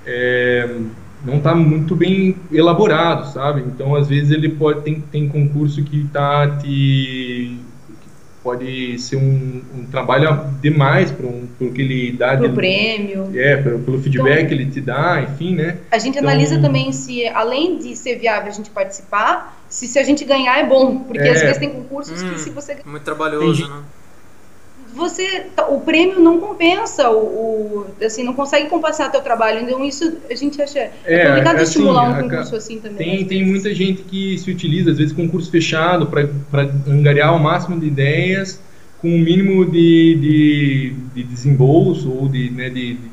é 0.06 0.68
não 1.24 1.38
está 1.38 1.54
muito 1.54 1.96
bem 1.96 2.37
elaborado, 2.52 3.32
sabe? 3.32 3.62
Então 3.62 3.94
às 3.94 4.08
vezes 4.08 4.30
ele 4.30 4.50
pode 4.50 4.82
tem, 4.82 5.00
tem 5.00 5.28
concurso 5.28 5.82
que 5.82 6.02
está 6.02 6.58
te 6.58 7.58
pode 8.44 8.98
ser 8.98 9.16
um, 9.16 9.62
um 9.74 9.87
trabalho 9.87 10.50
demais 10.60 11.10
para 11.10 11.26
um, 11.26 11.48
o 11.58 11.72
que 11.72 11.80
ele 11.80 12.12
dá. 12.12 12.37
Pro 12.37 12.52
prêmio. 12.52 13.30
É, 13.34 13.56
pelo, 13.56 13.78
pelo 13.78 14.02
feedback 14.02 14.34
então, 14.37 14.48
que 14.48 14.54
ele 14.54 14.66
te 14.66 14.82
dá, 14.82 15.22
enfim, 15.22 15.54
né? 15.54 15.78
A 15.90 15.98
gente 15.98 16.18
então, 16.18 16.28
analisa 16.28 16.60
também 16.60 16.92
se, 16.92 17.26
além 17.28 17.78
de 17.78 17.96
ser 17.96 18.16
viável 18.16 18.50
a 18.50 18.54
gente 18.54 18.68
participar, 18.68 19.58
se, 19.66 19.88
se 19.88 19.98
a 19.98 20.04
gente 20.04 20.26
ganhar 20.26 20.58
é 20.58 20.66
bom. 20.66 20.98
Porque 20.98 21.22
é, 21.22 21.30
às 21.30 21.40
vezes 21.40 21.56
tem 21.56 21.70
concursos 21.70 22.22
hum, 22.22 22.34
que 22.34 22.40
se 22.40 22.50
você... 22.50 22.76
Muito 22.84 23.02
trabalhoso, 23.02 23.66
né? 23.66 23.82
Você 24.94 25.46
o 25.68 25.80
prêmio 25.80 26.20
não 26.20 26.38
compensa 26.38 27.10
o, 27.10 27.16
o, 27.16 27.87
assim 28.04 28.22
não 28.22 28.32
consegue 28.32 28.68
compensar 28.68 29.10
teu 29.10 29.20
trabalho. 29.20 29.60
Então 29.60 29.84
isso 29.84 30.18
a 30.30 30.34
gente 30.34 30.62
acha 30.62 30.78
é, 30.78 30.92
é 31.04 31.26
complicado 31.26 31.56
assim, 31.56 31.64
estimular 31.64 32.10
um 32.10 32.28
concurso 32.28 32.56
assim 32.56 32.78
também 32.78 32.96
tem 32.96 33.26
tem 33.26 33.46
muita 33.46 33.74
gente 33.74 34.02
que 34.02 34.38
se 34.38 34.50
utiliza 34.50 34.92
às 34.92 34.98
vezes 34.98 35.12
concurso 35.12 35.50
fechado 35.50 36.06
para 36.06 36.70
angariar 36.87 37.34
o 37.34 37.40
máximo 37.40 37.78
de 37.78 37.87
ideias 37.87 38.60
com 39.00 39.08
o 39.08 39.18
mínimo 39.18 39.64
de, 39.66 40.14
de, 40.14 40.94
de 41.14 41.22
desembolso 41.24 42.10
ou 42.10 42.28
de, 42.28 42.50
né, 42.50 42.70
de, 42.70 42.94
de 42.94 43.10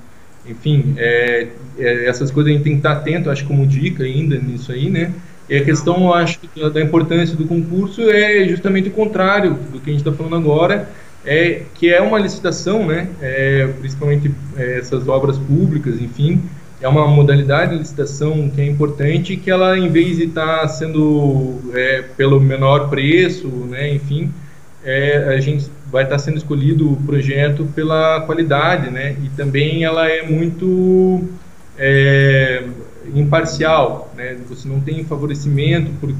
enfim 0.47 0.93
é, 0.97 1.47
é, 1.79 2.05
essas 2.05 2.29
coisas 2.29 2.51
a 2.51 2.55
gente 2.55 2.63
tem 2.63 2.73
que 2.73 2.79
estar 2.79 2.93
atento 2.93 3.29
acho 3.29 3.45
como 3.45 3.65
dica 3.65 4.03
ainda 4.03 4.37
nisso 4.37 4.71
aí 4.71 4.89
né? 4.89 5.11
E 5.49 5.57
a 5.57 5.65
questão, 5.65 6.13
acho, 6.13 6.39
da 6.73 6.79
importância 6.79 7.35
do 7.35 7.45
concurso 7.45 8.09
é 8.09 8.47
justamente 8.47 8.87
o 8.87 8.91
contrário 8.91 9.55
do 9.69 9.81
que 9.81 9.89
a 9.89 9.93
gente 9.93 10.07
está 10.07 10.13
falando 10.13 10.37
agora, 10.37 10.89
é, 11.25 11.63
que 11.75 11.93
é 11.93 12.01
uma 12.01 12.19
licitação, 12.19 12.85
né, 12.85 13.07
é, 13.21 13.67
principalmente 13.79 14.31
é, 14.57 14.79
essas 14.79 15.07
obras 15.07 15.37
públicas, 15.37 16.01
enfim, 16.01 16.41
é 16.81 16.87
uma 16.87 17.07
modalidade 17.07 17.73
de 17.73 17.77
licitação 17.77 18.49
que 18.49 18.59
é 18.59 18.65
importante 18.65 19.37
que 19.37 19.51
ela, 19.51 19.77
em 19.77 19.89
vez 19.89 20.17
de 20.17 20.23
estar 20.23 20.61
tá 20.61 20.67
sendo 20.67 21.59
é, 21.73 22.03
pelo 22.17 22.39
menor 22.39 22.89
preço, 22.89 23.47
né, 23.47 23.93
enfim, 23.93 24.31
é, 24.83 25.35
a 25.35 25.39
gente 25.39 25.69
vai 25.91 26.03
estar 26.03 26.15
tá 26.15 26.19
sendo 26.19 26.37
escolhido 26.37 26.91
o 26.91 26.95
projeto 26.97 27.67
pela 27.75 28.21
qualidade, 28.21 28.89
né, 28.89 29.15
e 29.23 29.29
também 29.29 29.83
ela 29.83 30.07
é 30.07 30.23
muito 30.23 31.23
é, 31.77 32.63
imparcial, 33.13 34.11
né, 34.17 34.37
você 34.49 34.67
não 34.67 34.79
tem 34.79 35.03
favorecimento 35.03 35.91
por 35.99 36.11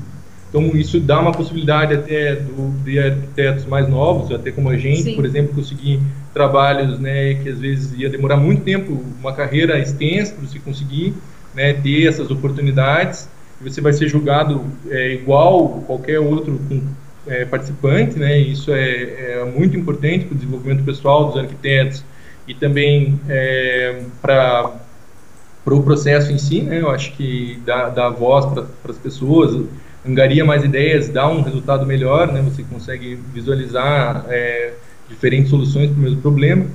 então, 0.52 0.76
isso 0.76 1.00
dá 1.00 1.18
uma 1.18 1.32
possibilidade 1.32 1.94
até 1.94 2.36
do, 2.36 2.84
de 2.84 3.00
arquitetos 3.00 3.66
mais 3.66 3.88
novos, 3.88 4.36
até 4.36 4.52
como 4.52 4.70
a 4.70 4.76
gente, 4.76 5.04
Sim. 5.04 5.16
por 5.16 5.26
exemplo, 5.26 5.56
conseguir 5.56 6.02
trabalhos 6.34 7.00
né, 7.00 7.36
que 7.36 7.48
às 7.48 7.60
vezes 7.60 7.98
ia 7.98 8.10
demorar 8.10 8.36
muito 8.36 8.62
tempo, 8.62 9.02
uma 9.18 9.32
carreira 9.32 9.80
extensa 9.80 10.34
para 10.34 10.46
você 10.46 10.60
conseguir 10.60 11.14
né, 11.56 11.72
ter 11.74 12.06
essas 12.06 12.30
oportunidades. 12.30 13.30
Você 13.62 13.80
vai 13.80 13.94
ser 13.94 14.10
julgado 14.10 14.62
é, 14.90 15.14
igual 15.14 15.84
qualquer 15.88 16.20
outro 16.20 16.60
é, 17.28 17.46
participante, 17.46 18.20
né? 18.20 18.38
Isso 18.38 18.74
é, 18.74 19.36
é 19.40 19.46
muito 19.46 19.78
importante 19.78 20.26
para 20.26 20.34
o 20.34 20.38
desenvolvimento 20.38 20.84
pessoal 20.84 21.28
dos 21.28 21.38
arquitetos 21.38 22.04
e 22.48 22.54
também 22.54 23.20
é, 23.30 24.02
para 24.22 24.72
para 25.64 25.76
o 25.76 25.84
processo 25.84 26.32
em 26.32 26.40
si, 26.40 26.62
né? 26.62 26.82
Eu 26.82 26.90
acho 26.90 27.14
que 27.14 27.62
dá, 27.64 27.90
dá 27.90 28.10
voz 28.10 28.46
para 28.46 28.92
as 28.92 28.98
pessoas, 28.98 29.64
angaria 30.06 30.44
mais 30.44 30.64
ideias, 30.64 31.10
dá 31.10 31.28
um 31.28 31.42
resultado 31.42 31.86
melhor, 31.86 32.32
né? 32.32 32.42
Você 32.42 32.64
consegue 32.64 33.16
visualizar 33.34 34.26
é, 34.30 34.74
diferentes 35.10 35.50
soluções 35.50 35.90
para 35.90 36.00
o 36.00 36.02
mesmo 36.02 36.22
problema. 36.22 36.66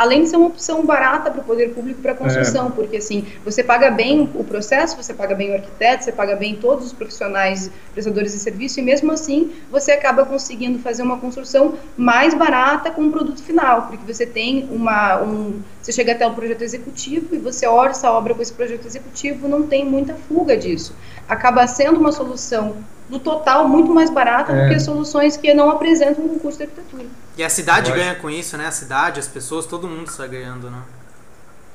Além 0.00 0.22
de 0.22 0.30
ser 0.30 0.36
uma 0.36 0.46
opção 0.46 0.82
barata 0.86 1.30
para 1.30 1.42
o 1.42 1.44
poder 1.44 1.74
público 1.74 2.00
para 2.00 2.12
a 2.12 2.14
construção, 2.14 2.68
é. 2.68 2.70
porque 2.70 2.96
assim, 2.96 3.26
você 3.44 3.62
paga 3.62 3.90
bem 3.90 4.30
o 4.34 4.42
processo, 4.42 4.96
você 4.96 5.12
paga 5.12 5.34
bem 5.34 5.50
o 5.50 5.54
arquiteto, 5.54 6.04
você 6.04 6.10
paga 6.10 6.34
bem 6.34 6.56
todos 6.56 6.86
os 6.86 6.92
profissionais, 6.94 7.70
prestadores 7.92 8.32
de 8.32 8.38
serviço, 8.38 8.80
e 8.80 8.82
mesmo 8.82 9.12
assim 9.12 9.52
você 9.70 9.92
acaba 9.92 10.24
conseguindo 10.24 10.78
fazer 10.78 11.02
uma 11.02 11.18
construção 11.18 11.74
mais 11.98 12.32
barata 12.32 12.90
com 12.90 13.02
o 13.02 13.10
produto 13.10 13.42
final, 13.42 13.88
porque 13.88 14.10
você 14.10 14.24
tem 14.24 14.66
uma. 14.70 15.22
Um, 15.22 15.60
você 15.82 15.92
chega 15.92 16.12
até 16.12 16.26
o 16.26 16.32
projeto 16.32 16.62
executivo 16.62 17.34
e 17.34 17.38
você 17.38 17.66
orça 17.66 18.08
a 18.08 18.12
obra 18.12 18.34
com 18.34 18.40
esse 18.40 18.54
projeto 18.54 18.86
executivo, 18.86 19.46
não 19.46 19.64
tem 19.64 19.84
muita 19.84 20.14
fuga 20.14 20.56
disso 20.56 20.94
acaba 21.30 21.64
sendo 21.68 22.00
uma 22.00 22.10
solução 22.10 22.78
no 23.10 23.18
total 23.18 23.68
muito 23.68 23.92
mais 23.92 24.08
barata 24.08 24.52
é. 24.52 24.68
do 24.68 24.74
que 24.74 24.80
soluções 24.80 25.36
que 25.36 25.52
não 25.52 25.68
apresentam 25.70 26.24
um 26.24 26.38
custo 26.38 26.58
de 26.58 26.70
arquitetura. 26.70 27.06
E 27.36 27.42
a 27.42 27.48
cidade 27.48 27.90
ganha 27.90 28.14
com 28.14 28.30
isso, 28.30 28.56
né? 28.56 28.66
A 28.66 28.70
cidade, 28.70 29.18
as 29.18 29.26
pessoas, 29.26 29.66
todo 29.66 29.88
mundo 29.88 30.08
está 30.08 30.26
ganhando, 30.26 30.70
né? 30.70 30.78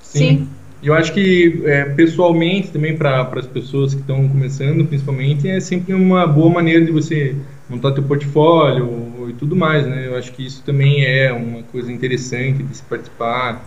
Sim. 0.01 0.19
Sim. 0.19 0.49
Eu 0.81 0.93
acho 0.93 1.13
que 1.13 1.63
é, 1.65 1.85
pessoalmente 1.85 2.69
também 2.69 2.95
para 2.95 3.21
as 3.21 3.47
pessoas 3.47 3.93
que 3.93 4.01
estão 4.01 4.27
começando, 4.27 4.85
principalmente, 4.85 5.49
é 5.49 5.59
sempre 5.59 5.93
uma 5.93 6.27
boa 6.27 6.49
maneira 6.49 6.85
de 6.85 6.91
você 6.91 7.35
montar 7.67 7.91
teu 7.91 8.03
portfólio 8.03 9.27
e 9.29 9.33
tudo 9.33 9.55
mais, 9.55 9.85
né? 9.87 10.07
Eu 10.07 10.15
acho 10.15 10.31
que 10.31 10.45
isso 10.45 10.61
também 10.63 11.03
é 11.03 11.33
uma 11.33 11.63
coisa 11.63 11.91
interessante 11.91 12.61
de 12.61 12.77
se 12.77 12.83
participar. 12.83 13.63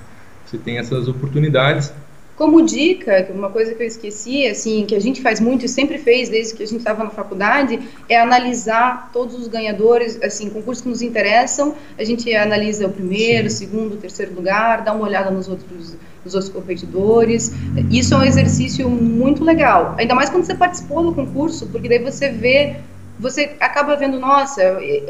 Você 0.47 0.59
tem 0.59 0.79
essas 0.79 1.09
oportunidades. 1.09 1.93
Como 2.39 2.63
dica, 2.63 3.29
uma 3.35 3.51
coisa 3.51 3.75
que 3.75 3.83
eu 3.83 3.87
esqueci, 3.89 4.47
assim, 4.47 4.87
que 4.87 4.95
a 4.95 5.01
gente 5.01 5.21
faz 5.21 5.41
muito 5.41 5.65
e 5.65 5.69
sempre 5.69 5.99
fez 5.99 6.29
desde 6.29 6.55
que 6.55 6.63
a 6.63 6.67
gente 6.67 6.79
estava 6.79 7.03
na 7.03 7.11
faculdade, 7.11 7.81
é 8.09 8.17
analisar 8.17 9.11
todos 9.13 9.35
os 9.35 9.49
ganhadores, 9.49 10.23
assim, 10.23 10.49
concursos 10.49 10.81
que 10.81 10.89
nos 10.89 11.03
interessam, 11.03 11.75
a 11.99 12.05
gente 12.05 12.33
analisa 12.33 12.87
o 12.87 12.93
primeiro, 12.93 13.51
Sim. 13.51 13.67
segundo, 13.67 13.97
terceiro 13.97 14.33
lugar, 14.37 14.85
dá 14.85 14.93
uma 14.93 15.05
olhada 15.05 15.33
nos 15.33 15.49
outros, 15.49 15.97
nos 16.25 16.35
outros 16.35 16.53
competidores. 16.53 17.51
Isso 17.91 18.15
é 18.15 18.19
um 18.19 18.25
exercício 18.25 18.89
muito 18.89 19.43
legal, 19.43 19.97
ainda 19.99 20.15
mais 20.15 20.31
quando 20.31 20.45
você 20.45 20.55
participou 20.55 21.03
do 21.03 21.13
concurso, 21.13 21.67
porque 21.67 21.89
daí 21.89 21.99
você 21.99 22.29
vê 22.29 22.77
você 23.19 23.57
acaba 23.59 23.97
vendo, 23.97 24.17
nossa, 24.17 24.63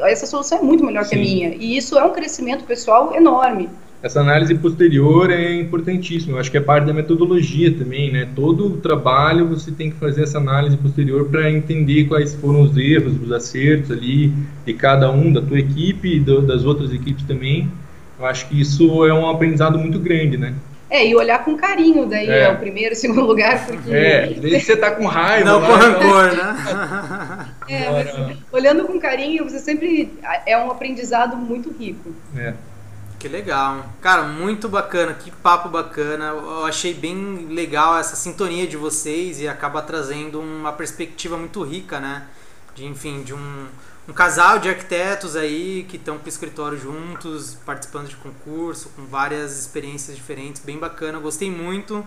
essa 0.07 0.25
solução 0.25 0.61
é 0.61 0.63
muito 0.63 0.83
melhor 0.83 1.05
Sim. 1.05 1.11
que 1.11 1.17
a 1.17 1.19
minha. 1.19 1.49
E 1.49 1.77
isso 1.77 1.99
é 1.99 2.03
um 2.03 2.11
crescimento 2.15 2.65
pessoal 2.65 3.15
enorme 3.15 3.69
essa 4.03 4.21
análise 4.21 4.55
posterior 4.55 5.31
é 5.31 5.55
importantíssima. 5.55 6.37
Eu 6.37 6.41
acho 6.41 6.51
que 6.51 6.57
é 6.57 6.61
parte 6.61 6.87
da 6.87 6.93
metodologia 6.93 7.73
também, 7.73 8.13
né? 8.13 8.29
Todo 8.35 8.77
trabalho 8.77 9.49
você 9.49 9.73
tem 9.73 9.91
que 9.91 9.97
fazer 9.97 10.23
essa 10.23 10.39
análise 10.39 10.77
posterior 10.77 11.29
para 11.29 11.51
entender 11.51 12.05
quais 12.05 12.35
foram 12.35 12.63
os 12.63 12.77
erros, 12.77 13.21
os 13.21 13.33
acertos 13.33 13.91
ali 13.91 14.33
de 14.65 14.73
cada 14.75 15.11
um, 15.11 15.33
da 15.33 15.43
tua 15.43 15.59
equipe 15.59 16.17
e 16.17 16.21
do, 16.21 16.41
das 16.41 16.65
outras 16.65 16.93
equipes 16.93 17.25
também. 17.25 17.69
Eu 18.19 18.27
acho 18.27 18.49
que 18.49 18.61
isso 18.61 19.05
é 19.05 19.13
um 19.13 19.29
aprendizado 19.29 19.79
muito 19.79 19.99
grande, 19.99 20.37
né? 20.37 20.55
É, 20.91 21.07
e 21.07 21.15
olhar 21.15 21.45
com 21.45 21.55
carinho 21.55 22.07
daí 22.07 22.31
é, 22.31 22.45
é 22.45 22.51
o 22.51 22.57
primeiro, 22.57 22.95
segundo 22.97 23.23
lugar, 23.23 23.67
porque... 23.67 23.91
É, 23.91 24.29
desde 24.29 24.61
você 24.61 24.77
tá 24.77 24.93
com 24.93 25.07
raiva... 25.07 25.45
Não, 25.45 25.61
com 25.61 25.73
rancor, 25.73 26.35
né? 26.35 27.47
é, 27.69 27.91
mas, 27.91 28.39
olhando 28.51 28.85
com 28.85 28.99
carinho, 28.99 29.45
você 29.45 29.59
sempre... 29.59 30.11
É 30.47 30.57
um 30.57 30.71
aprendizado 30.71 31.37
muito 31.37 31.71
rico. 31.79 32.11
É. 32.35 32.55
Que 33.19 33.27
legal. 33.27 33.85
Cara, 34.01 34.23
muito 34.23 34.69
bacana, 34.69 35.13
que 35.13 35.31
papo 35.31 35.69
bacana. 35.69 36.27
Eu 36.27 36.65
achei 36.65 36.95
bem 36.95 37.49
legal 37.51 37.99
essa 37.99 38.15
sintonia 38.15 38.67
de 38.67 38.77
vocês 38.77 39.41
e 39.41 39.49
acaba 39.49 39.83
trazendo 39.83 40.41
uma 40.41 40.73
perspectiva 40.73 41.37
muito 41.37 41.63
rica, 41.65 41.99
né? 41.99 42.29
De, 42.77 42.87
enfim, 42.87 43.25
de 43.25 43.35
um, 43.35 43.67
um 44.09 44.13
casal 44.13 44.61
de 44.61 44.69
arquitetos 44.69 45.35
aí 45.35 45.85
que 45.89 45.97
estão 45.97 46.17
com 46.17 46.27
o 46.27 46.29
escritório 46.29 46.79
juntos, 46.79 47.57
participando 47.67 48.09
de 48.09 48.15
concurso, 48.17 48.91
com 48.95 49.05
várias 49.07 49.59
experiências 49.59 50.17
diferentes, 50.17 50.63
bem 50.65 50.79
bacana. 50.79 51.19
Gostei 51.19 51.51
muito. 51.51 52.07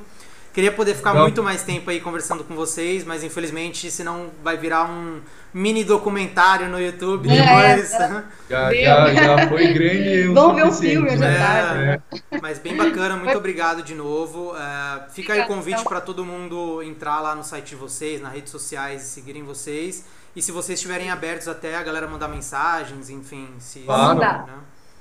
Queria 0.54 0.72
poder 0.72 0.96
ficar 0.96 1.14
Não. 1.14 1.22
muito 1.22 1.44
mais 1.44 1.64
tempo 1.64 1.90
aí 1.90 2.00
conversando 2.00 2.44
com 2.44 2.56
vocês, 2.56 3.04
mas 3.04 3.24
infelizmente 3.24 3.92
senão 3.92 4.30
vai 4.44 4.58
virar 4.58 4.86
um 4.86 5.20
mini 5.54 5.84
documentário 5.84 6.70
no 6.70 6.80
YouTube 6.80 7.30
é, 7.30 7.36
depois. 7.36 7.94
É, 7.94 8.24
já, 8.50 8.74
já, 8.74 9.14
já 9.14 9.48
foi 9.50 9.74
grande. 9.74 10.28
Vamos 10.34 10.56
ver 10.56 10.68
o 10.68 10.72
filme, 10.72 11.10
já 11.12 11.18
né? 11.18 11.98
tá. 11.98 12.40
Mas 12.42 12.60
bem 12.60 12.76
bacana, 12.76 13.16
muito 13.16 13.38
obrigado 13.38 13.84
de 13.84 13.94
novo. 13.94 14.54
É, 14.56 15.10
fica 15.10 15.34
aí 15.34 15.42
o 15.42 15.48
convite 15.48 15.84
para 15.84 16.02
todo 16.02 16.26
mundo 16.26 16.82
entrar 16.84 17.20
lá 17.22 17.36
no 17.36 17.44
site 17.44 17.70
de 17.70 17.76
vocês, 17.76 18.22
nas 18.22 18.34
redes 18.34 18.52
sociais 18.52 19.04
e 19.04 19.06
seguirem 19.08 19.44
vocês. 19.44 20.06
E 20.36 20.42
se 20.42 20.52
vocês 20.52 20.80
estiverem 20.80 21.10
abertos 21.10 21.48
até 21.48 21.76
a 21.76 21.84
galera 21.84 22.08
mandar 22.08 22.28
mensagens, 22.28 23.10
enfim. 23.10 23.48
Se, 23.60 23.80
claro. 23.80 24.20
Né? 24.20 24.46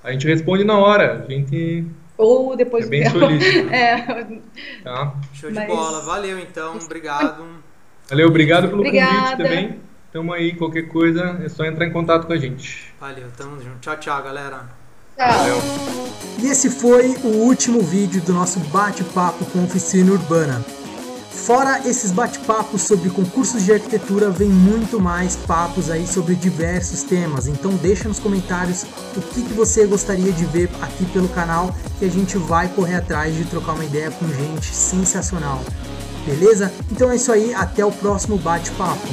A 0.03 0.13
gente 0.13 0.27
responde 0.27 0.65
na 0.65 0.77
hora. 0.77 1.25
A 1.29 1.31
gente 1.31 1.87
ou 2.21 2.55
depois 2.55 2.85
é 2.85 2.89
bem 2.89 3.09
solícito. 3.09 3.69
é. 3.73 4.27
Tá. 4.85 5.15
Show 5.33 5.51
Mas... 5.51 5.61
de 5.61 5.67
bola. 5.67 6.03
Valeu 6.03 6.39
então. 6.39 6.77
Obrigado. 6.77 7.47
Valeu, 8.11 8.29
obrigado 8.29 8.69
pelo 8.69 8.81
Obrigada. 8.81 9.13
convite 9.15 9.37
também. 9.39 9.81
Tamo 10.13 10.33
aí, 10.33 10.55
qualquer 10.55 10.89
coisa 10.89 11.41
é 11.45 11.49
só 11.49 11.65
entrar 11.65 11.87
em 11.87 11.93
contato 11.93 12.27
com 12.27 12.33
a 12.33 12.37
gente. 12.37 12.93
Valeu, 13.01 13.29
tamo 13.37 13.63
junto. 13.63 13.79
Tchau, 13.81 13.97
tchau, 13.97 14.23
galera. 14.25 14.69
Tchau. 15.17 15.39
Valeu. 15.39 15.63
E 16.41 16.47
esse 16.49 16.69
foi 16.69 17.15
o 17.23 17.29
último 17.29 17.81
vídeo 17.81 18.21
do 18.23 18.33
nosso 18.33 18.59
bate-papo 18.59 19.45
com 19.47 19.63
oficina 19.63 20.11
urbana. 20.11 20.65
Fora 21.31 21.81
esses 21.89 22.11
bate-papos 22.11 22.83
sobre 22.83 23.09
concursos 23.09 23.65
de 23.65 23.73
arquitetura, 23.73 24.31
vem 24.31 24.49
muito 24.49 25.01
mais 25.01 25.37
papos 25.37 25.89
aí 25.89 26.07
sobre 26.07 26.35
diversos 26.35 27.05
temas. 27.05 27.47
Então 27.47 27.73
deixa 27.77 28.09
nos 28.09 28.19
comentários 28.19 28.85
o 29.17 29.21
que, 29.21 29.43
que 29.43 29.53
você 29.53 29.87
gostaria 29.87 30.33
de 30.33 30.45
ver 30.45 30.69
aqui 30.83 31.05
pelo 31.07 31.29
canal, 31.29 31.75
que 31.99 32.05
a 32.05 32.11
gente 32.11 32.37
vai 32.37 32.69
correr 32.69 32.97
atrás 32.97 33.35
de 33.35 33.45
trocar 33.45 33.73
uma 33.73 33.85
ideia 33.85 34.11
com 34.11 34.27
gente 34.29 34.67
sensacional. 34.67 35.63
Beleza? 36.27 36.73
Então 36.91 37.11
é 37.11 37.17
isso 37.17 37.31
aí, 37.31 37.55
até 37.55 37.85
o 37.85 37.93
próximo 37.93 38.37
bate-papo. 38.37 39.09